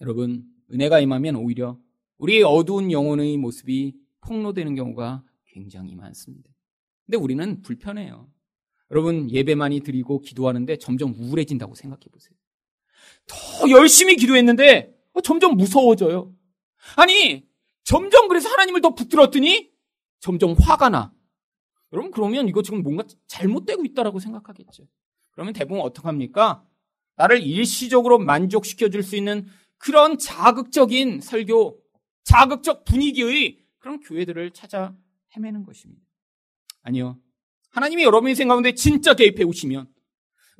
[0.00, 1.78] 여러분, 은혜가 임하면 오히려
[2.18, 6.50] 우리의 어두운 영혼의 모습이 폭로되는 경우가 굉장히 많습니다.
[7.04, 8.30] 근데 우리는 불편해요.
[8.90, 12.36] 여러분, 예배 많이 드리고 기도하는데 점점 우울해진다고 생각해 보세요.
[13.26, 16.32] 더 열심히 기도했는데 점점 무서워져요.
[16.96, 17.46] 아니,
[17.84, 19.70] 점점 그래서 하나님을 더 붙들었더니
[20.20, 21.12] 점점 화가 나.
[21.92, 24.86] 여러분 그러면 이거 지금 뭔가 잘못되고 있다라고 생각하겠죠.
[25.30, 26.64] 그러면 대부분 어떡합니까?
[27.16, 29.46] 나를 일시적으로 만족시켜 줄 수 있는
[29.78, 31.78] 그런 자극적인 설교,
[32.24, 34.94] 자극적 분위기의 그런 교회들을 찾아
[35.36, 36.02] 헤매는 것입니다.
[36.82, 37.18] 아니요.
[37.70, 39.86] 하나님이 여러분 인생 가운데 진짜 개입해 오시면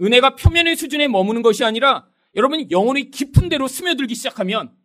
[0.01, 4.77] 은혜가 표면의 수준에 머무는 것이 아니라 여러분이 영혼의 깊은 데로 스며들기 시작하면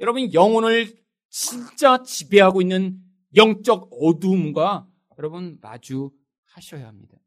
[0.00, 0.94] 여러분 영혼을
[1.28, 3.00] 진짜 지배하고 있는
[3.34, 4.88] 영적 어두움과
[5.18, 7.18] 여러분 마주하셔야 합니다.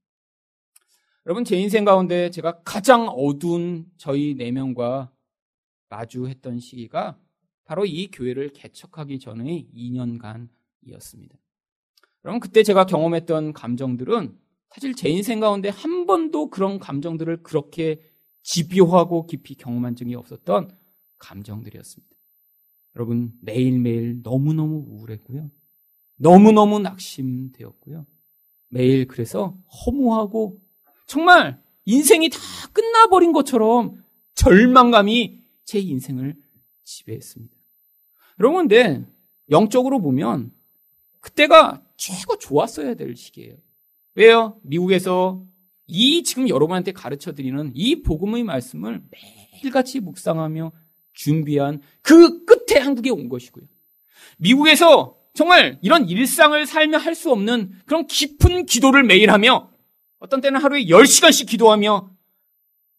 [1.25, 5.11] 여러분 제 인생 가운데 제가 가장 어두운 저희 네 명과
[5.89, 7.19] 마주했던 시기가
[7.65, 11.37] 바로 이 교회를 개척하기 전의 2년간이었습니다.
[12.25, 14.37] 여러분 그때 제가 경험했던 감정들은
[14.69, 18.01] 사실 제 인생 가운데 한 번도 그런 감정들을 그렇게
[18.43, 20.75] 집요하고 깊이 경험한 적이 없었던
[21.17, 22.18] 감정들이었습니다.
[22.99, 25.49] 여러분 매일매일 너무너무 우울했고요.
[26.17, 28.05] 너무너무 낙심되었고요.
[28.67, 30.59] 매일 그래서 허무하고
[31.07, 32.37] 정말 인생이 다
[32.73, 34.03] 끝나버린 것처럼
[34.35, 36.35] 절망감이 제 인생을
[36.83, 37.55] 지배했습니다.
[38.41, 39.05] 여러분, 근데
[39.49, 40.51] 영적으로 보면
[41.21, 43.55] 그때가 최고 좋았어야 될 시기예요.
[44.15, 44.59] 왜요?
[44.63, 45.45] 미국에서
[45.87, 50.73] 이 지금 여러분한테 가르쳐 드리는 이 복음의 말씀을 매일같이 묵상하며
[51.13, 53.65] 준비한 그 끝 에 한국에 온 것이고요.
[54.37, 59.71] 미국에서 정말 이런 일상을 살며 할 수 없는 그런 깊은 기도를 매일 하며
[60.19, 62.11] 어떤 때는 하루에 10시간씩 기도하며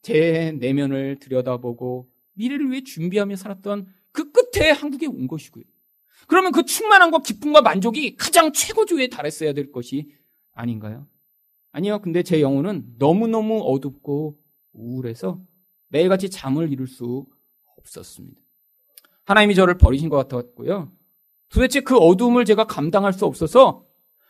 [0.03, 5.65] 제 내면을 들여다보고 미래를 위해 준비하며 살았던 그 끝에 한국에 온 것이고요.
[6.27, 10.11] 그러면 그 충만함과 기쁨과 만족이 가장 최고조에 달했어야 될 것이
[10.53, 11.07] 아닌가요?
[11.73, 12.01] 아니요.
[12.01, 14.39] 근데 제 영혼은 너무너무 어둡고
[14.73, 15.41] 우울해서
[15.89, 17.27] 매일같이 잠을 이룰 수
[17.79, 18.40] 없었습니다.
[19.31, 20.91] 하나님이 저를 버리신 것 같았고요.
[21.51, 23.85] 도대체 그 어두움을 제가 감당할 수 없어서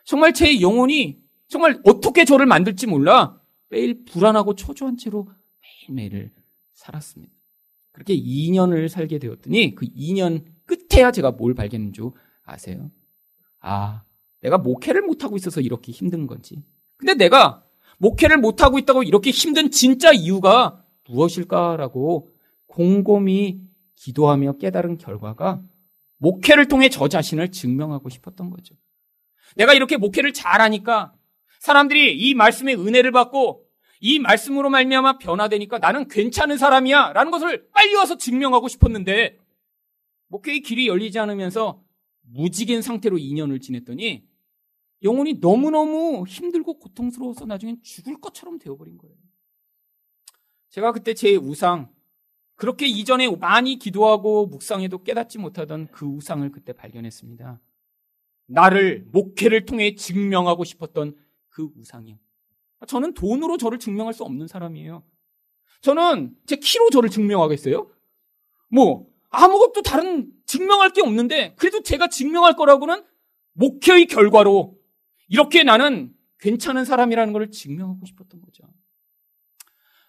[0.04, 3.40] 정말 제 영혼이 정말 어떻게 저를 만들지 몰라
[3.70, 5.26] 매일 불안하고 초조한 채로
[5.88, 6.32] 매일매일을
[6.74, 7.32] 살았습니다.
[7.92, 12.10] 그렇게 2년을 살게 되었더니 그 2년 끝에야 제가 뭘 발견한 줄
[12.44, 12.90] 아세요?
[13.60, 14.02] 아,
[14.42, 16.62] 내가 목회를 못하고 있어서 이렇게 힘든 건지.
[16.98, 17.64] 근데 내가
[17.98, 22.28] 목회를 못하고 있다고 이렇게 힘든 진짜 이유가 무엇일까라고
[22.66, 23.69] 곰곰이
[24.00, 25.62] 기도하며 깨달은 결과가
[26.18, 28.74] 목회를 통해 저 자신을 증명하고 싶었던 거죠.
[29.56, 31.14] 내가 이렇게 목회를 잘하니까
[31.60, 33.66] 사람들이 이 말씀의 은혜를 받고
[34.00, 39.38] 이 말씀으로 말미암아 변화되니까 나는 괜찮은 사람이야 라는 것을 빨리 와서 증명하고 싶었는데
[40.28, 41.82] 목회의 길이 열리지 않으면서
[42.22, 44.24] 무직인 상태로 2년을 지냈더니
[45.02, 49.16] 영혼이 너무너무 힘들고 고통스러워서 나중엔 죽을 것처럼 되어버린 거예요.
[50.70, 51.90] 제가 그때 제 우상,
[52.60, 57.58] 그렇게 이전에 많이 기도하고 묵상해도 깨닫지 못하던 그 우상을 그때 발견했습니다.
[58.48, 61.16] 나를 목회를 통해 증명하고 싶었던
[61.48, 62.18] 그 우상이요.
[62.86, 65.02] 저는 돈으로 저를 증명할 수 없는 사람이에요.
[65.80, 67.90] 저는 제 키로 저를 증명하겠어요?
[68.68, 73.02] 뭐, 아무것도 다른 증명할 게 없는데, 그래도 제가 증명할 거라고는
[73.54, 74.78] 목회의 결과로
[75.28, 78.64] 이렇게 나는 괜찮은 사람이라는 걸 증명하고 싶었던 거죠.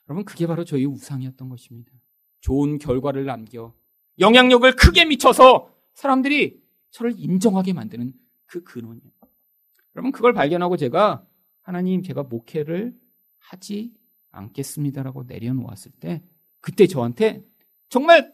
[0.10, 2.01] 여러분, 그게 바로 저희 우상이었던 것입니다.
[2.42, 3.74] 좋은 결과를 남겨
[4.20, 6.62] 영향력을 크게 미쳐서 사람들이
[6.92, 8.14] 저를 인정하게 만드는
[8.46, 9.12] 그 근원이에요.
[9.96, 11.26] 여러분, 그걸 발견하고 제가
[11.62, 12.94] 하나님 제가 목회를
[13.40, 13.94] 하지
[14.32, 16.22] 않겠습니다라고 내려놓았을 때
[16.60, 17.44] 그때 저한테
[17.90, 18.34] 정말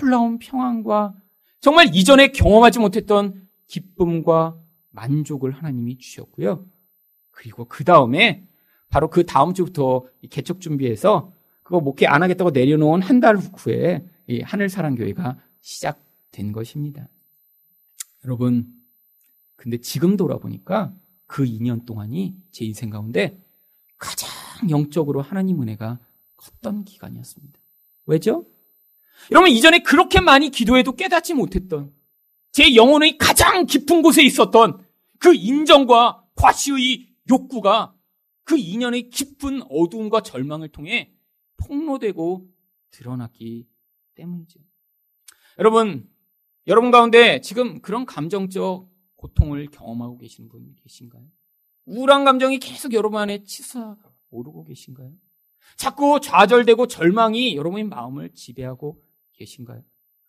[0.00, 1.14] 놀라운 평안과
[1.60, 4.58] 정말 이전에 경험하지 못했던 기쁨과
[4.90, 6.66] 만족을 하나님이 주셨고요.
[7.30, 8.46] 그리고 그 다음에
[8.88, 11.32] 바로 그 다음 주부터 개척 준비해서
[11.64, 17.08] 그거 목회 안 하겠다고 내려놓은 한 달 후에 이 하늘사랑교회가 시작된 것입니다.
[18.24, 18.72] 여러분,
[19.56, 20.94] 근데 지금 돌아보니까
[21.26, 23.42] 그 2년 동안이 제 인생 가운데
[23.98, 24.28] 가장
[24.70, 25.98] 영적으로 하나님 은혜가
[26.36, 27.58] 컸던 기간이었습니다.
[28.06, 28.46] 왜죠?
[29.30, 31.92] 여러분, 이전에 그렇게 많이 기도해도 깨닫지 못했던
[32.52, 34.84] 제 영혼의 가장 깊은 곳에 있었던
[35.18, 37.94] 그 인정과 과시의 욕구가
[38.44, 41.10] 그 2년의 깊은 어두움과 절망을 통해
[41.56, 42.48] 폭로되고
[42.90, 43.66] 드러났기
[44.14, 44.60] 때문이죠.
[45.58, 46.08] 여러분,
[46.66, 51.24] 여러분 가운데 지금 그런 감정적 고통을 경험하고 계시는 분 계신가요?
[51.86, 53.96] 우울한 감정이 계속 여러분 안에 치솟아
[54.30, 55.12] 오르고 계신가요?
[55.76, 59.02] 자꾸 좌절되고 절망이 여러분의 마음을 지배하고
[59.34, 59.82] 계신가요?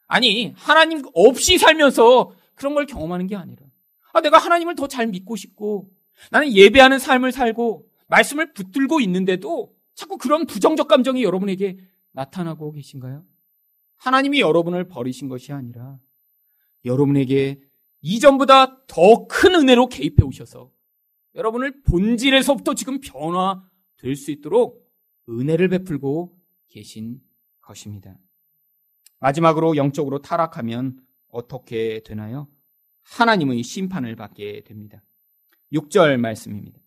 [0.08, 3.66] 아니, 하나님 없이 살면서 그런 걸 경험하는 게 아니라,
[4.14, 5.92] 아, 내가 하나님을 더 잘 믿고 싶고,
[6.32, 11.78] 나는 예배하는 삶을 살고, 말씀을 붙들고 있는데도 자꾸 그런 부정적 감정이 여러분에게
[12.12, 13.26] 나타나고 계신가요?
[13.98, 16.00] 하나님이 여러분을 버리신 것이 아니라,
[16.84, 17.62] 여러분에게
[18.02, 20.72] 이전보다 더 큰 은혜로 개입해 오셔서
[21.34, 24.86] 여러분을 본질에서부터 지금 변화될 수 있도록
[25.28, 26.38] 은혜를 베풀고
[26.68, 27.20] 계신
[27.62, 28.16] 것입니다.
[29.20, 32.48] 마지막으로 영적으로 타락하면 어떻게 되나요?
[33.02, 35.04] 하나님의 심판을 받게 됩니다.
[35.74, 36.80] 6절 말씀입니다.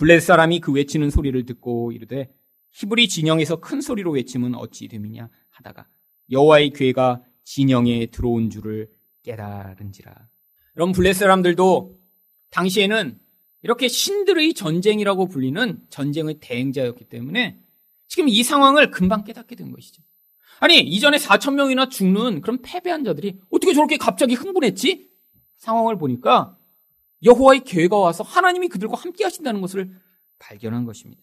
[0.00, 2.32] 블레셋 사람이 그 외치는 소리를 듣고 이르되
[2.70, 5.86] 히브리 진영에서 큰 소리로 외침은 어찌 됨이냐 하다가
[6.30, 8.88] 여호와의 괴가 진영에 들어온 줄을
[9.24, 10.14] 깨달은지라.
[10.78, 11.98] 여러분 블레 사람들도
[12.48, 13.20] 당시에는
[13.62, 17.60] 이렇게 신들의 전쟁이라고 불리는 전쟁의 대행자였기 때문에
[18.08, 20.02] 지금 이 상황을 금방 깨닫게 된 것이죠.
[20.60, 25.10] 아니 이전에 4천 명이나 죽는 그런 패배한 자들이 어떻게 저렇게 갑자기 흥분했지?
[25.58, 26.56] 상황을 보니까
[27.24, 29.90] 여호와의 계획가 와서 하나님이 그들과 함께 하신다는 것을
[30.38, 31.22] 발견한 것입니다.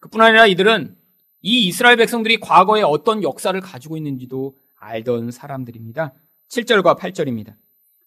[0.00, 0.96] 그뿐 아니라 이들은
[1.42, 6.14] 이 이스라엘 백성들이 과거에 어떤 역사를 가지고 있는지도 알던 사람들입니다.
[6.48, 7.56] 7절과 8절입니다.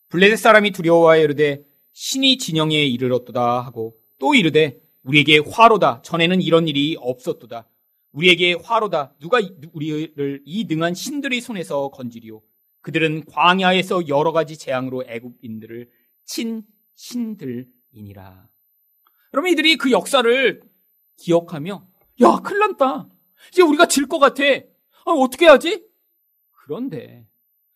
[0.09, 6.95] 블레셋 사람이 두려워하여 이르되 신이 진영에 이르렀도다 하고 또 이르되 우리에게 화로다 전에는 이런 일이
[6.99, 7.67] 없었도다
[8.11, 9.39] 우리에게 화로다 누가
[9.71, 12.41] 우리를 이 능한 신들의 손에서 건지리오
[12.81, 15.89] 그들은 광야에서 여러 가지 재앙으로 애굽인들을
[16.25, 16.63] 친
[17.01, 18.47] 신들이니라.
[19.31, 20.61] 그러면 이들이 그 역사를
[21.17, 21.87] 기억하며
[22.21, 23.09] 야 큰일 났다.
[23.49, 24.43] 이제 우리가 질 것 같아.
[25.05, 25.83] 아, 어떻게 하지?
[26.63, 27.25] 그런데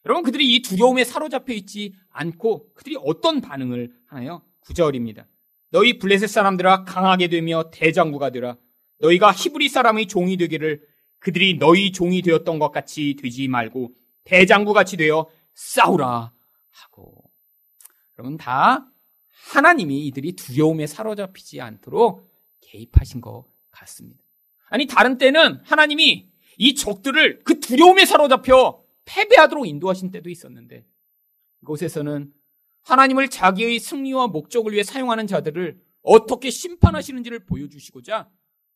[0.05, 4.43] 여러분 그들이 이 두려움에 사로잡혀 있지 않고 그들이 어떤 반응을 하나요?
[4.59, 5.28] 구절입니다.
[5.71, 8.57] 너희 블레셋 사람들아 강하게 되며 대장부가 되라.
[8.99, 10.82] 너희가 히브리 사람의 종이 되기를
[11.19, 13.91] 그들이 너희 종이 되었던 것 같이 되지 말고
[14.23, 16.32] 대장부 같이 되어 싸우라
[16.69, 17.23] 하고.
[18.19, 18.88] 여러분 다
[19.45, 22.27] 하나님이 이들이 두려움에 사로잡히지 않도록
[22.61, 24.23] 개입하신 것 같습니다.
[24.69, 26.27] 아니 다른 때는 하나님이
[26.57, 30.85] 이 적들을 그 두려움에 사로잡혀 패배하도록 인도하신 때도 있었는데
[31.61, 32.33] 이곳에서는
[32.81, 38.29] 하나님을 자기의 승리와 목적을 위해 사용하는 자들을 어떻게 심판하시는지를 보여주시고자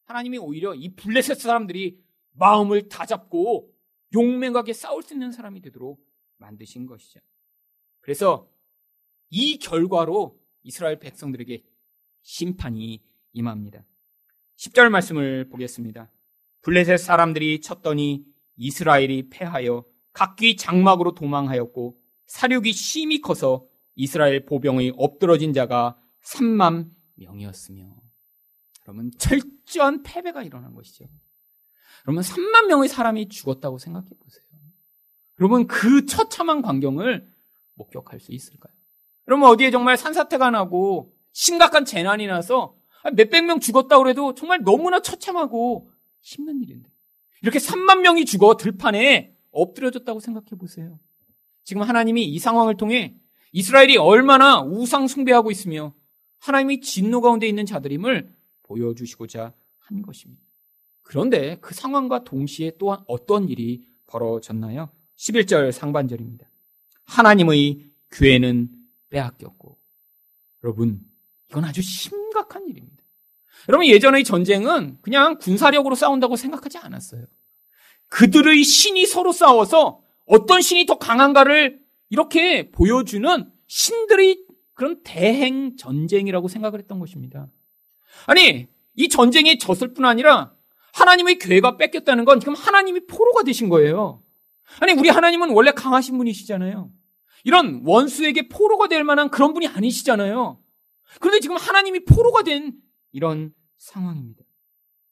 [0.05, 1.99] 하나님이 오히려 이 블레셋 사람들이
[2.33, 3.73] 마음을 다잡고
[4.13, 6.03] 용맹하게 싸울 수 있는 사람이 되도록
[6.37, 7.19] 만드신 것이죠.
[8.01, 8.47] 그래서
[9.29, 11.63] 이 결과로 이스라엘 백성들에게
[12.21, 13.01] 심판이
[13.33, 13.85] 임합니다.
[14.57, 16.11] 10절 말씀을 보겠습니다.
[16.61, 18.25] 블레셋 사람들이 쳤더니
[18.57, 27.95] 이스라엘이 패하여 각기 장막으로 도망하였고 사륙이 심히 커서 이스라엘 보병의 엎드러진 자가 3만 명이었으며
[28.81, 31.05] 그러면 철저한 패배가 일어난 것이죠.
[32.01, 34.45] 그러면 3만 명의 사람이 죽었다고 생각해 보세요.
[35.39, 37.31] 여러분 그 처참한 광경을
[37.75, 38.73] 목격할 수 있을까요?
[39.29, 42.75] 그러면 어디에 정말 산사태가 나고 심각한 재난이 나서
[43.13, 46.89] 몇백 명 죽었다고 해도 정말 너무나 처참하고 힘든 일인데
[47.43, 50.99] 이렇게 3만 명이 죽어 들판에 엎드려졌다고 생각해 보세요.
[51.63, 53.17] 지금 하나님이 이 상황을 통해
[53.51, 55.93] 이스라엘이 얼마나 우상 숭배하고 있으며
[56.39, 60.41] 하나님이 진노 가운데 있는 자들임을 보여주시고자 한 것입니다.
[61.03, 64.89] 그런데 그 상황과 동시에 또한 어떤 일이 벌어졌나요?
[65.17, 66.49] 11절 상반절입니다.
[67.03, 68.78] 하나님의 교회는
[69.09, 69.77] 빼앗겼고
[70.63, 71.01] 여러분
[71.49, 73.03] 이건 아주 심각한 일입니다.
[73.67, 77.25] 여러분 예전의 전쟁은 그냥 군사력으로 싸운다고 생각하지 않았어요.
[78.07, 81.79] 그들의 신이 서로 싸워서 어떤 신이 더 강한가를
[82.09, 87.47] 이렇게 보여주는 신들의 그런 대행 전쟁이라고 생각을 했던 것입니다.
[88.25, 90.53] 아니, 이 전쟁에 졌을 뿐 아니라
[90.93, 94.23] 하나님의 교회가 뺏겼다는 건 지금 하나님이 포로가 되신 거예요.
[94.79, 96.91] 아니, 우리 하나님은 원래 강하신 분이시잖아요.
[97.43, 100.61] 이런 원수에게 포로가 될 만한 그런 분이 아니시잖아요.
[101.19, 102.73] 그런데 지금 하나님이 포로가 된
[103.11, 104.43] 이런 상황입니다.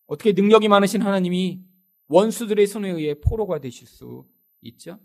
[0.05, 1.61] 어떻게 능력이 많으신 하나님이
[2.07, 4.25] 원수들의 손에 의해 포로가 되실 수
[4.61, 4.99] 있죠?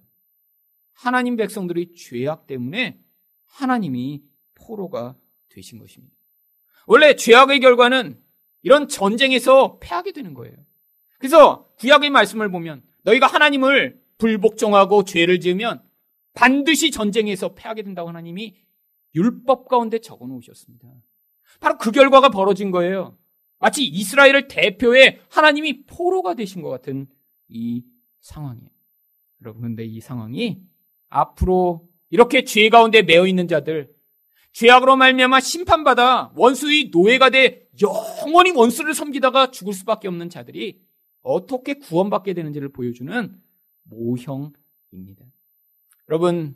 [0.92, 3.00] 하나님 백성들의 죄악 때문에
[3.46, 4.22] 하나님이
[4.54, 5.16] 포로가
[5.48, 6.14] 되신 것입니다.
[6.86, 8.20] 원래 죄악의 결과는
[8.62, 10.56] 이런 전쟁에서 패하게 되는 거예요.
[11.18, 15.82] 그래서 구약의 말씀을 보면 너희가 하나님을 불복종하고 죄를 지으면
[16.34, 18.54] 반드시 전쟁에서 패하게 된다고 하나님이
[19.14, 20.88] 율법 가운데 적어 놓으셨습니다.
[21.60, 23.16] 바로 그 결과가 벌어진 거예요.
[23.58, 27.06] 마치 이스라엘을 대표해 하나님이 포로가 되신 것 같은
[27.48, 27.84] 이
[28.20, 28.68] 상황이에요.
[29.42, 30.62] 여러분, 근데 이 상황이
[31.08, 33.92] 앞으로 이렇게 죄 가운데 매여 있는 자들,
[34.52, 40.82] 죄악으로 말미암아 심판받아 원수의 노예가 돼 영원히 원수를 섬기다가 죽을 수밖에 없는 자들이
[41.22, 43.40] 어떻게 구원받게 되는지를 보여주는
[43.84, 45.24] 모형입니다.
[46.12, 46.54] 여러분,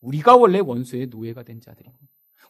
[0.00, 1.92] 우리가 원래 원수의 노예가 된 자들이고,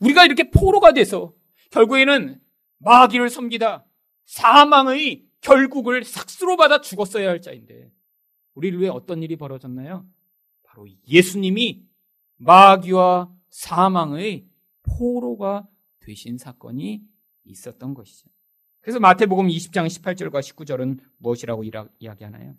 [0.00, 1.34] 우리가 이렇게 포로가 돼서
[1.70, 2.38] 결국에는
[2.76, 3.86] 마귀를 섬기다
[4.26, 7.90] 사망의 결국을 삭스로 받아 죽었어야 할 자인데,
[8.52, 10.06] 우리를 위해 어떤 일이 벌어졌나요?
[10.62, 11.86] 바로 예수님이
[12.36, 14.46] 마귀와 사망의
[14.82, 15.66] 포로가
[16.00, 17.02] 되신 사건이
[17.44, 18.28] 있었던 것이죠.
[18.82, 21.64] 그래서 마태복음 20장 18절과 19절은 무엇이라고
[21.98, 22.56] 이야기하나요?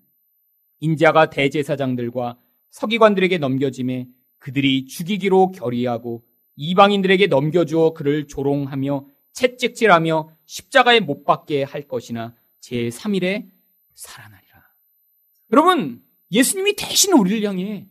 [0.80, 2.40] 인자가 대제사장들과
[2.74, 4.08] 서기관들에게 넘겨짐에
[4.40, 13.50] 그들이 죽이기로 결의하고 이방인들에게 넘겨주어 그를 조롱하며 채찍질하며 십자가에 못 박게 할 것이나 제3일에
[13.94, 14.74] 살아나리라.
[15.52, 17.88] 여러분, 예수님이 대신 우리를 향해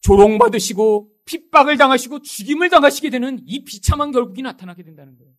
[0.00, 5.32] 조롱받으시고 핍박을 당하시고 죽임을 당하시게 되는 이 비참한 결국이 나타나게 된다는 거예요.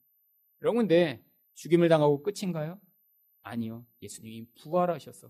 [0.62, 1.22] 여러분, 근데
[1.56, 2.80] 죽임을 당하고 끝인가요?
[3.44, 3.86] 아니요.
[4.02, 5.30] 예수님이 부활하셔서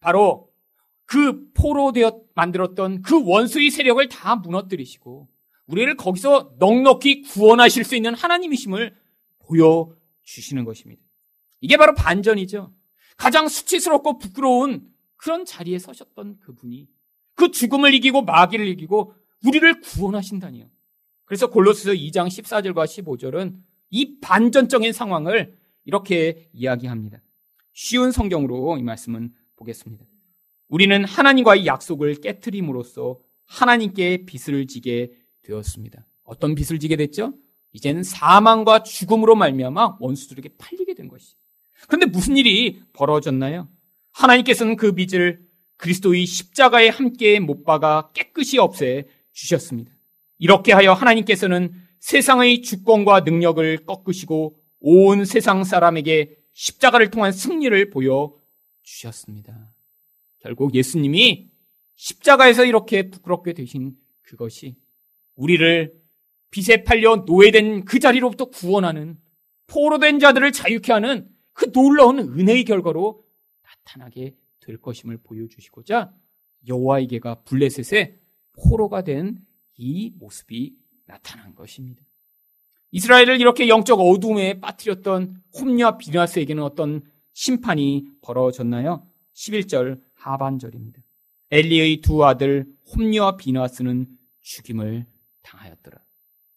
[0.00, 0.50] 바로
[1.08, 5.26] 그 포로 되어 만들었던 그 원수의 세력을 다 무너뜨리시고
[5.66, 8.94] 우리를 거기서 넉넉히 구원하실 수 있는 하나님이심을
[9.38, 11.02] 보여 주시는 것입니다.
[11.62, 12.74] 이게 바로 반전이죠.
[13.16, 14.86] 가장 수치스럽고 부끄러운
[15.16, 16.86] 그런 자리에 서셨던 그분이
[17.34, 19.14] 그 죽음을 이기고 마귀를 이기고
[19.46, 20.68] 우리를 구원하신다니요.
[21.24, 23.56] 그래서 골로스서 2장 14절과 15절은
[23.90, 25.56] 이 반전적인 상황을
[25.86, 27.22] 이렇게 이야기합니다.
[27.72, 30.04] 쉬운 성경으로 이 말씀은 보겠습니다.
[30.68, 35.10] 우리는 하나님과의 약속을 깨뜨림으로써 하나님께 빚을 지게
[35.42, 36.06] 되었습니다.
[36.24, 37.34] 어떤 빚을 지게 됐죠?
[37.72, 41.34] 이제는 사망과 죽음으로 말미암아 원수들에게 팔리게 된 것이.
[41.86, 43.68] 그런데 무슨 일이 벌어졌나요?
[44.12, 45.40] 하나님께서는 그 빚을
[45.76, 49.92] 그리스도의 십자가에 함께 못 박아 깨끗이 없애 주셨습니다.
[50.38, 58.34] 이렇게 하여 하나님께서는 세상의 주권과 능력을 꺾으시고 온 세상 사람에게 십자가를 통한 승리를 보여
[58.82, 59.72] 주셨습니다.
[60.40, 61.48] 결국 예수님이
[61.96, 64.76] 십자가에서 이렇게 부끄럽게 되신 그것이
[65.34, 65.94] 우리를
[66.50, 69.18] 빚에 팔려 노예된 그 자리로부터 구원하는
[69.66, 73.24] 포로된 자들을 자유케 하는 그 놀라운 은혜의 결과로
[73.62, 76.12] 나타나게 될 것임을 보여주시고자
[76.66, 78.18] 여호와에게가 블레셋의
[78.52, 80.76] 포로가 된 이 모습이
[81.06, 82.02] 나타난 것입니다.
[82.90, 89.06] 이스라엘을 이렇게 영적 어둠에 빠뜨렸던 홈리와 비나스에게는 어떤 심판이 벌어졌나요?
[89.34, 91.00] 11절 하반절입니다.
[91.50, 94.06] 엘리의 두 아들 홈리와 비나스는
[94.42, 95.06] 죽임을
[95.42, 95.98] 당하였더라.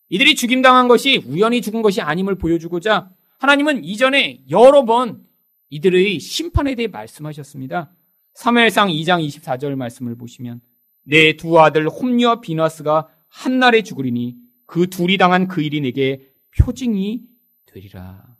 [0.10, 5.26] 이들이 죽임당한 것이 우연히 죽은 것이 아님을 보여주고자 하나님은 이전에 여러 번
[5.70, 7.94] 이들의 심판에 대해 말씀하셨습니다.
[8.36, 10.62] 3회상 2장 24절 말씀을 보시면
[11.04, 14.36] 내 두 아들 홈리와 비나스가 한날에 죽으리니
[14.66, 17.24] 그 둘이 당한 그 일이 내게 표징이
[17.66, 18.38] 되리라.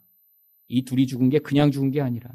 [0.68, 2.30] 이 둘이 죽은 게 그냥 죽은 게 아니라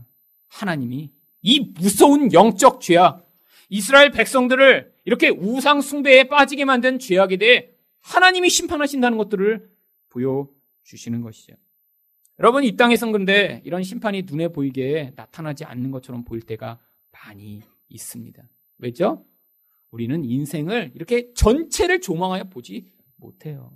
[0.47, 1.11] 하나님이
[1.41, 3.27] 이 무서운 영적 죄악,
[3.69, 7.69] 이스라엘 백성들을 이렇게 우상 숭배에 빠지게 만든 죄악에 대해
[8.01, 9.69] 하나님이 심판하신다는 것들을
[10.09, 11.55] 보여주시는 것이죠.
[12.39, 16.79] 여러분, 이 땅에선 근데 이런 심판이 눈에 보이게 나타나지 않는 것처럼 보일 때가
[17.11, 18.43] 많이 있습니다.
[18.79, 19.25] 왜죠?
[19.91, 23.71] 우리는 인생을 이렇게 전체를 조망하여 보지 못해요.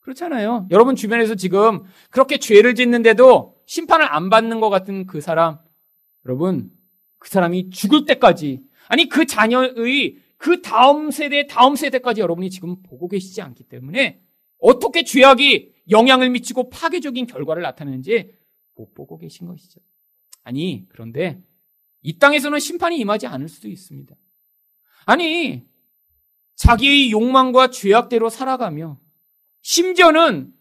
[0.00, 0.68] 그렇잖아요.
[0.70, 5.58] 여러분 주변에서 지금 그렇게 죄를 짓는데도 심판을 안 받는 것 같은 그 사람,
[6.24, 6.70] 여러분,
[7.26, 13.08] 그 사람이 죽을 때까지, 아니 그 자녀의 그 다음 세대, 다음 세대까지 여러분이 지금 보고
[13.08, 14.20] 계시지 않기 때문에
[14.58, 18.32] 어떻게 죄악이 영향을 미치고 파괴적인 결과를 나타내는지
[18.76, 19.80] 못 보고 계신 것이죠.
[20.44, 21.42] 아니, 그런데
[22.00, 24.14] 이 땅에서는 심판이 임하지 않을 수도 있습니다.
[25.06, 25.64] 아니,
[26.54, 29.00] 자기의 욕망과 죄악대로 살아가며
[29.62, 30.54] 심지어는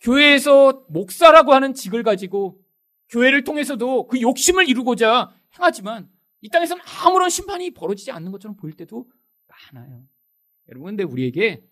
[0.00, 2.60] 교회에서 목사라고 하는 직을 가지고
[3.08, 9.10] 교회를 통해서도 그 욕심을 이루고자 행하지만 이 땅에서는 아무런 심판이 벌어지지 않는 것처럼 보일 때도
[9.72, 10.06] 많아요.
[10.68, 11.64] 여러분, 근데 우리에게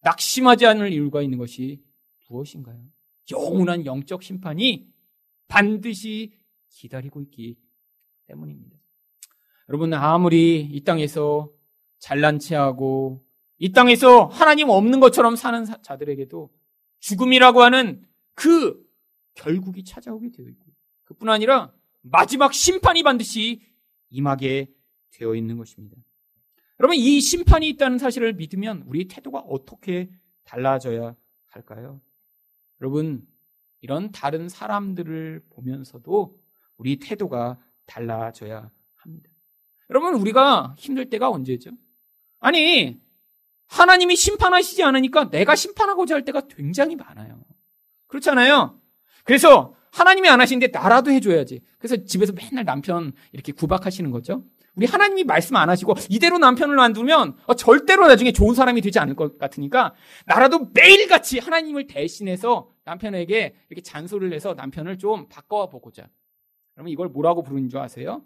[0.00, 1.82] 낙심하지 않을 이유가 있는 것이
[2.28, 2.82] 무엇인가요?
[3.30, 4.88] 영원한 영적 심판이
[5.46, 6.36] 반드시
[6.70, 7.56] 기다리고 있기
[8.26, 8.76] 때문입니다.
[9.68, 11.50] 여러분, 아무리 이 땅에서
[11.98, 13.24] 잘난 체하고
[13.58, 16.50] 이 땅에서 하나님 없는 것처럼 사는 자들에게도
[16.98, 18.04] 죽음이라고 하는
[18.34, 18.84] 그
[19.34, 20.66] 결국이 찾아오게 되어 있고
[21.04, 21.72] 그뿐 아니라
[22.02, 23.62] 마지막 심판이 반드시
[24.10, 24.70] 임하게
[25.12, 25.96] 되어 있는 것입니다.
[26.80, 30.10] 여러분 이 심판이 있다는 사실을 믿으면 우리 태도가 어떻게
[30.44, 31.14] 달라져야
[31.48, 32.00] 할까요?
[32.80, 33.26] 여러분
[33.80, 36.40] 이런 다른 사람들을 보면서도
[36.76, 39.30] 우리 태도가 달라져야 합니다.
[39.90, 41.70] 여러분 우리가 힘들 때가 언제죠?
[42.40, 43.00] 아니
[43.66, 47.44] 하나님이 심판하시지 않으니까 내가 심판하고자 할 때가 굉장히 많아요.
[48.08, 48.80] 그렇잖아요.
[49.24, 51.60] 그래서 하나님이 안 하시는데 나라도 해줘야지.
[51.78, 54.44] 그래서 집에서 맨날 남편 이렇게 구박하시는 거죠.
[54.74, 59.14] 우리 하나님이 말씀 안 하시고 이대로 남편을 놔두면 어, 절대로 나중에 좋은 사람이 되지 않을
[59.14, 59.94] 것 같으니까
[60.26, 66.08] 나라도 매일같이 하나님을 대신해서 남편에게 이렇게 잔소리를 해서 남편을 좀 바꿔 보고자.
[66.72, 68.24] 그러면 이걸 뭐라고 부르는 줄 아세요?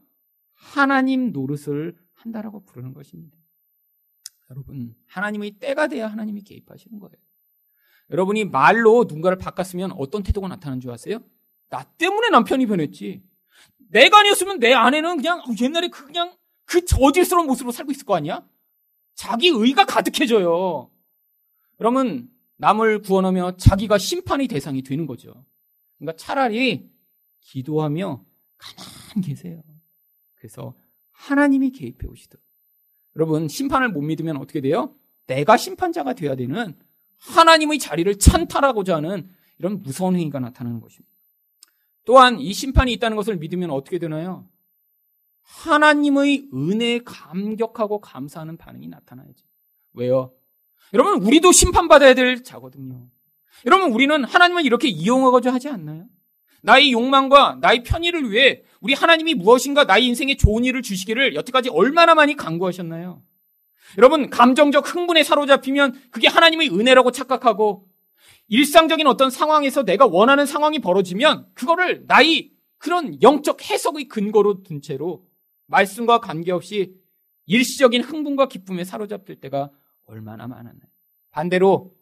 [0.54, 3.36] 하나님 노릇을 한다라고 부르는 것입니다.
[4.50, 7.16] 여러분, 하나님의 때가 돼야 하나님이 개입하시는 거예요.
[8.10, 11.18] 여러분이 말로 누군가를 바꿨으면 어떤 태도가 나타나는 줄 아세요?
[11.68, 13.22] 나 때문에 남편이 변했지.
[13.90, 18.46] 내가 아니었으면 내 아내는 그냥 옛날에 그냥 그 저질스러운 모습으로 살고 있을 거 아니야?
[19.14, 20.90] 자기 의가 가득해져요.
[21.78, 25.44] 그러면 남을 구원하며 자기가 심판의 대상이 되는 거죠.
[25.98, 26.90] 그러니까 차라리
[27.40, 28.24] 기도하며
[28.58, 29.62] 가만히 계세요.
[30.34, 30.74] 그래서
[31.12, 32.44] 하나님이 개입해 오시도록.
[33.16, 34.94] 여러분, 심판을 못 믿으면 어떻게 돼요?
[35.26, 36.76] 내가 심판자가 되어야 되는
[37.18, 41.15] 하나님의 자리를 찬탈하고자 하는 이런 무서운 행위가 나타나는 것입니다.
[42.06, 44.48] 또한 이 심판이 있다는 것을 믿으면 어떻게 되나요?
[45.42, 49.44] 하나님의 은혜에 감격하고 감사하는 반응이 나타나야죠.
[49.92, 50.32] 왜요?
[50.94, 53.08] 여러분, 우리도 심판받아야 될 자거든요.
[53.66, 56.06] 여러분, 우리는 하나님을 이렇게 이용하고자 하지 않나요?
[56.62, 62.14] 나의 욕망과 나의 편의를 위해 우리 하나님이 무엇인가 나의 인생에 좋은 일을 주시기를 여태까지 얼마나
[62.14, 63.20] 많이 강구하셨나요?
[63.98, 67.88] 여러분, 감정적 흥분에 사로잡히면 그게 하나님의 은혜라고 착각하고
[68.48, 75.26] 일상적인 어떤 상황에서 내가 원하는 상황이 벌어지면 그거를 나의 그런 영적 해석의 근거로 둔 채로
[75.66, 76.94] 말씀과 관계없이
[77.46, 79.70] 일시적인 흥분과 기쁨에 사로잡힐 때가
[80.04, 80.90] 얼마나 많았나요?
[81.30, 81.94] 반대로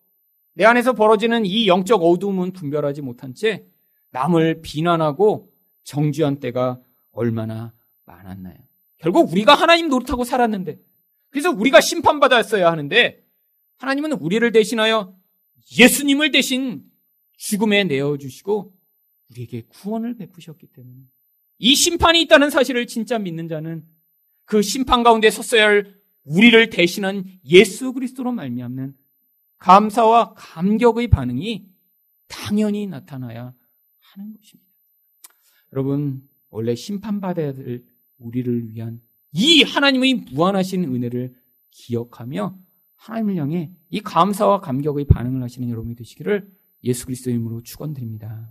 [0.55, 3.65] 내 안에서 벌어지는 이 영적 어두움은 분별하지 못한 채
[4.11, 5.51] 남을 비난하고
[5.85, 6.81] 정죄한 때가
[7.13, 7.73] 얼마나
[8.05, 8.57] 많았나요?
[8.99, 10.79] 결국 우리가 하나님 노릇하고 살았는데
[11.31, 13.25] 그래서 우리가 심판받았어야 하는데
[13.79, 15.15] 하나님은 우리를 대신하여
[15.79, 16.85] 예수님을 대신
[17.37, 18.75] 죽음에 내어주시고
[19.31, 21.01] 우리에게 구원을 베푸셨기 때문에
[21.59, 23.85] 이 심판이 있다는 사실을 진짜 믿는 자는
[24.45, 25.95] 그 심판 가운데 섰어야 할
[26.25, 28.95] 우리를 대신한 예수 그리스도로 말미암는
[29.59, 31.67] 감사와 감격의 반응이
[32.29, 33.55] 당연히 나타나야
[34.01, 34.71] 하는 것입니다.
[35.73, 37.85] 여러분, 원래 심판받아야 될
[38.19, 39.01] 우리를 위한
[39.33, 41.35] 이 하나님의 무한하신 은혜를
[41.71, 42.59] 기억하며
[43.05, 46.51] 하나님을 향해 이 감사와 감격의 반응을 하시는 여러분이 되시기를
[46.85, 48.51] 예수 그리스도의 이름으로 축원드립니다.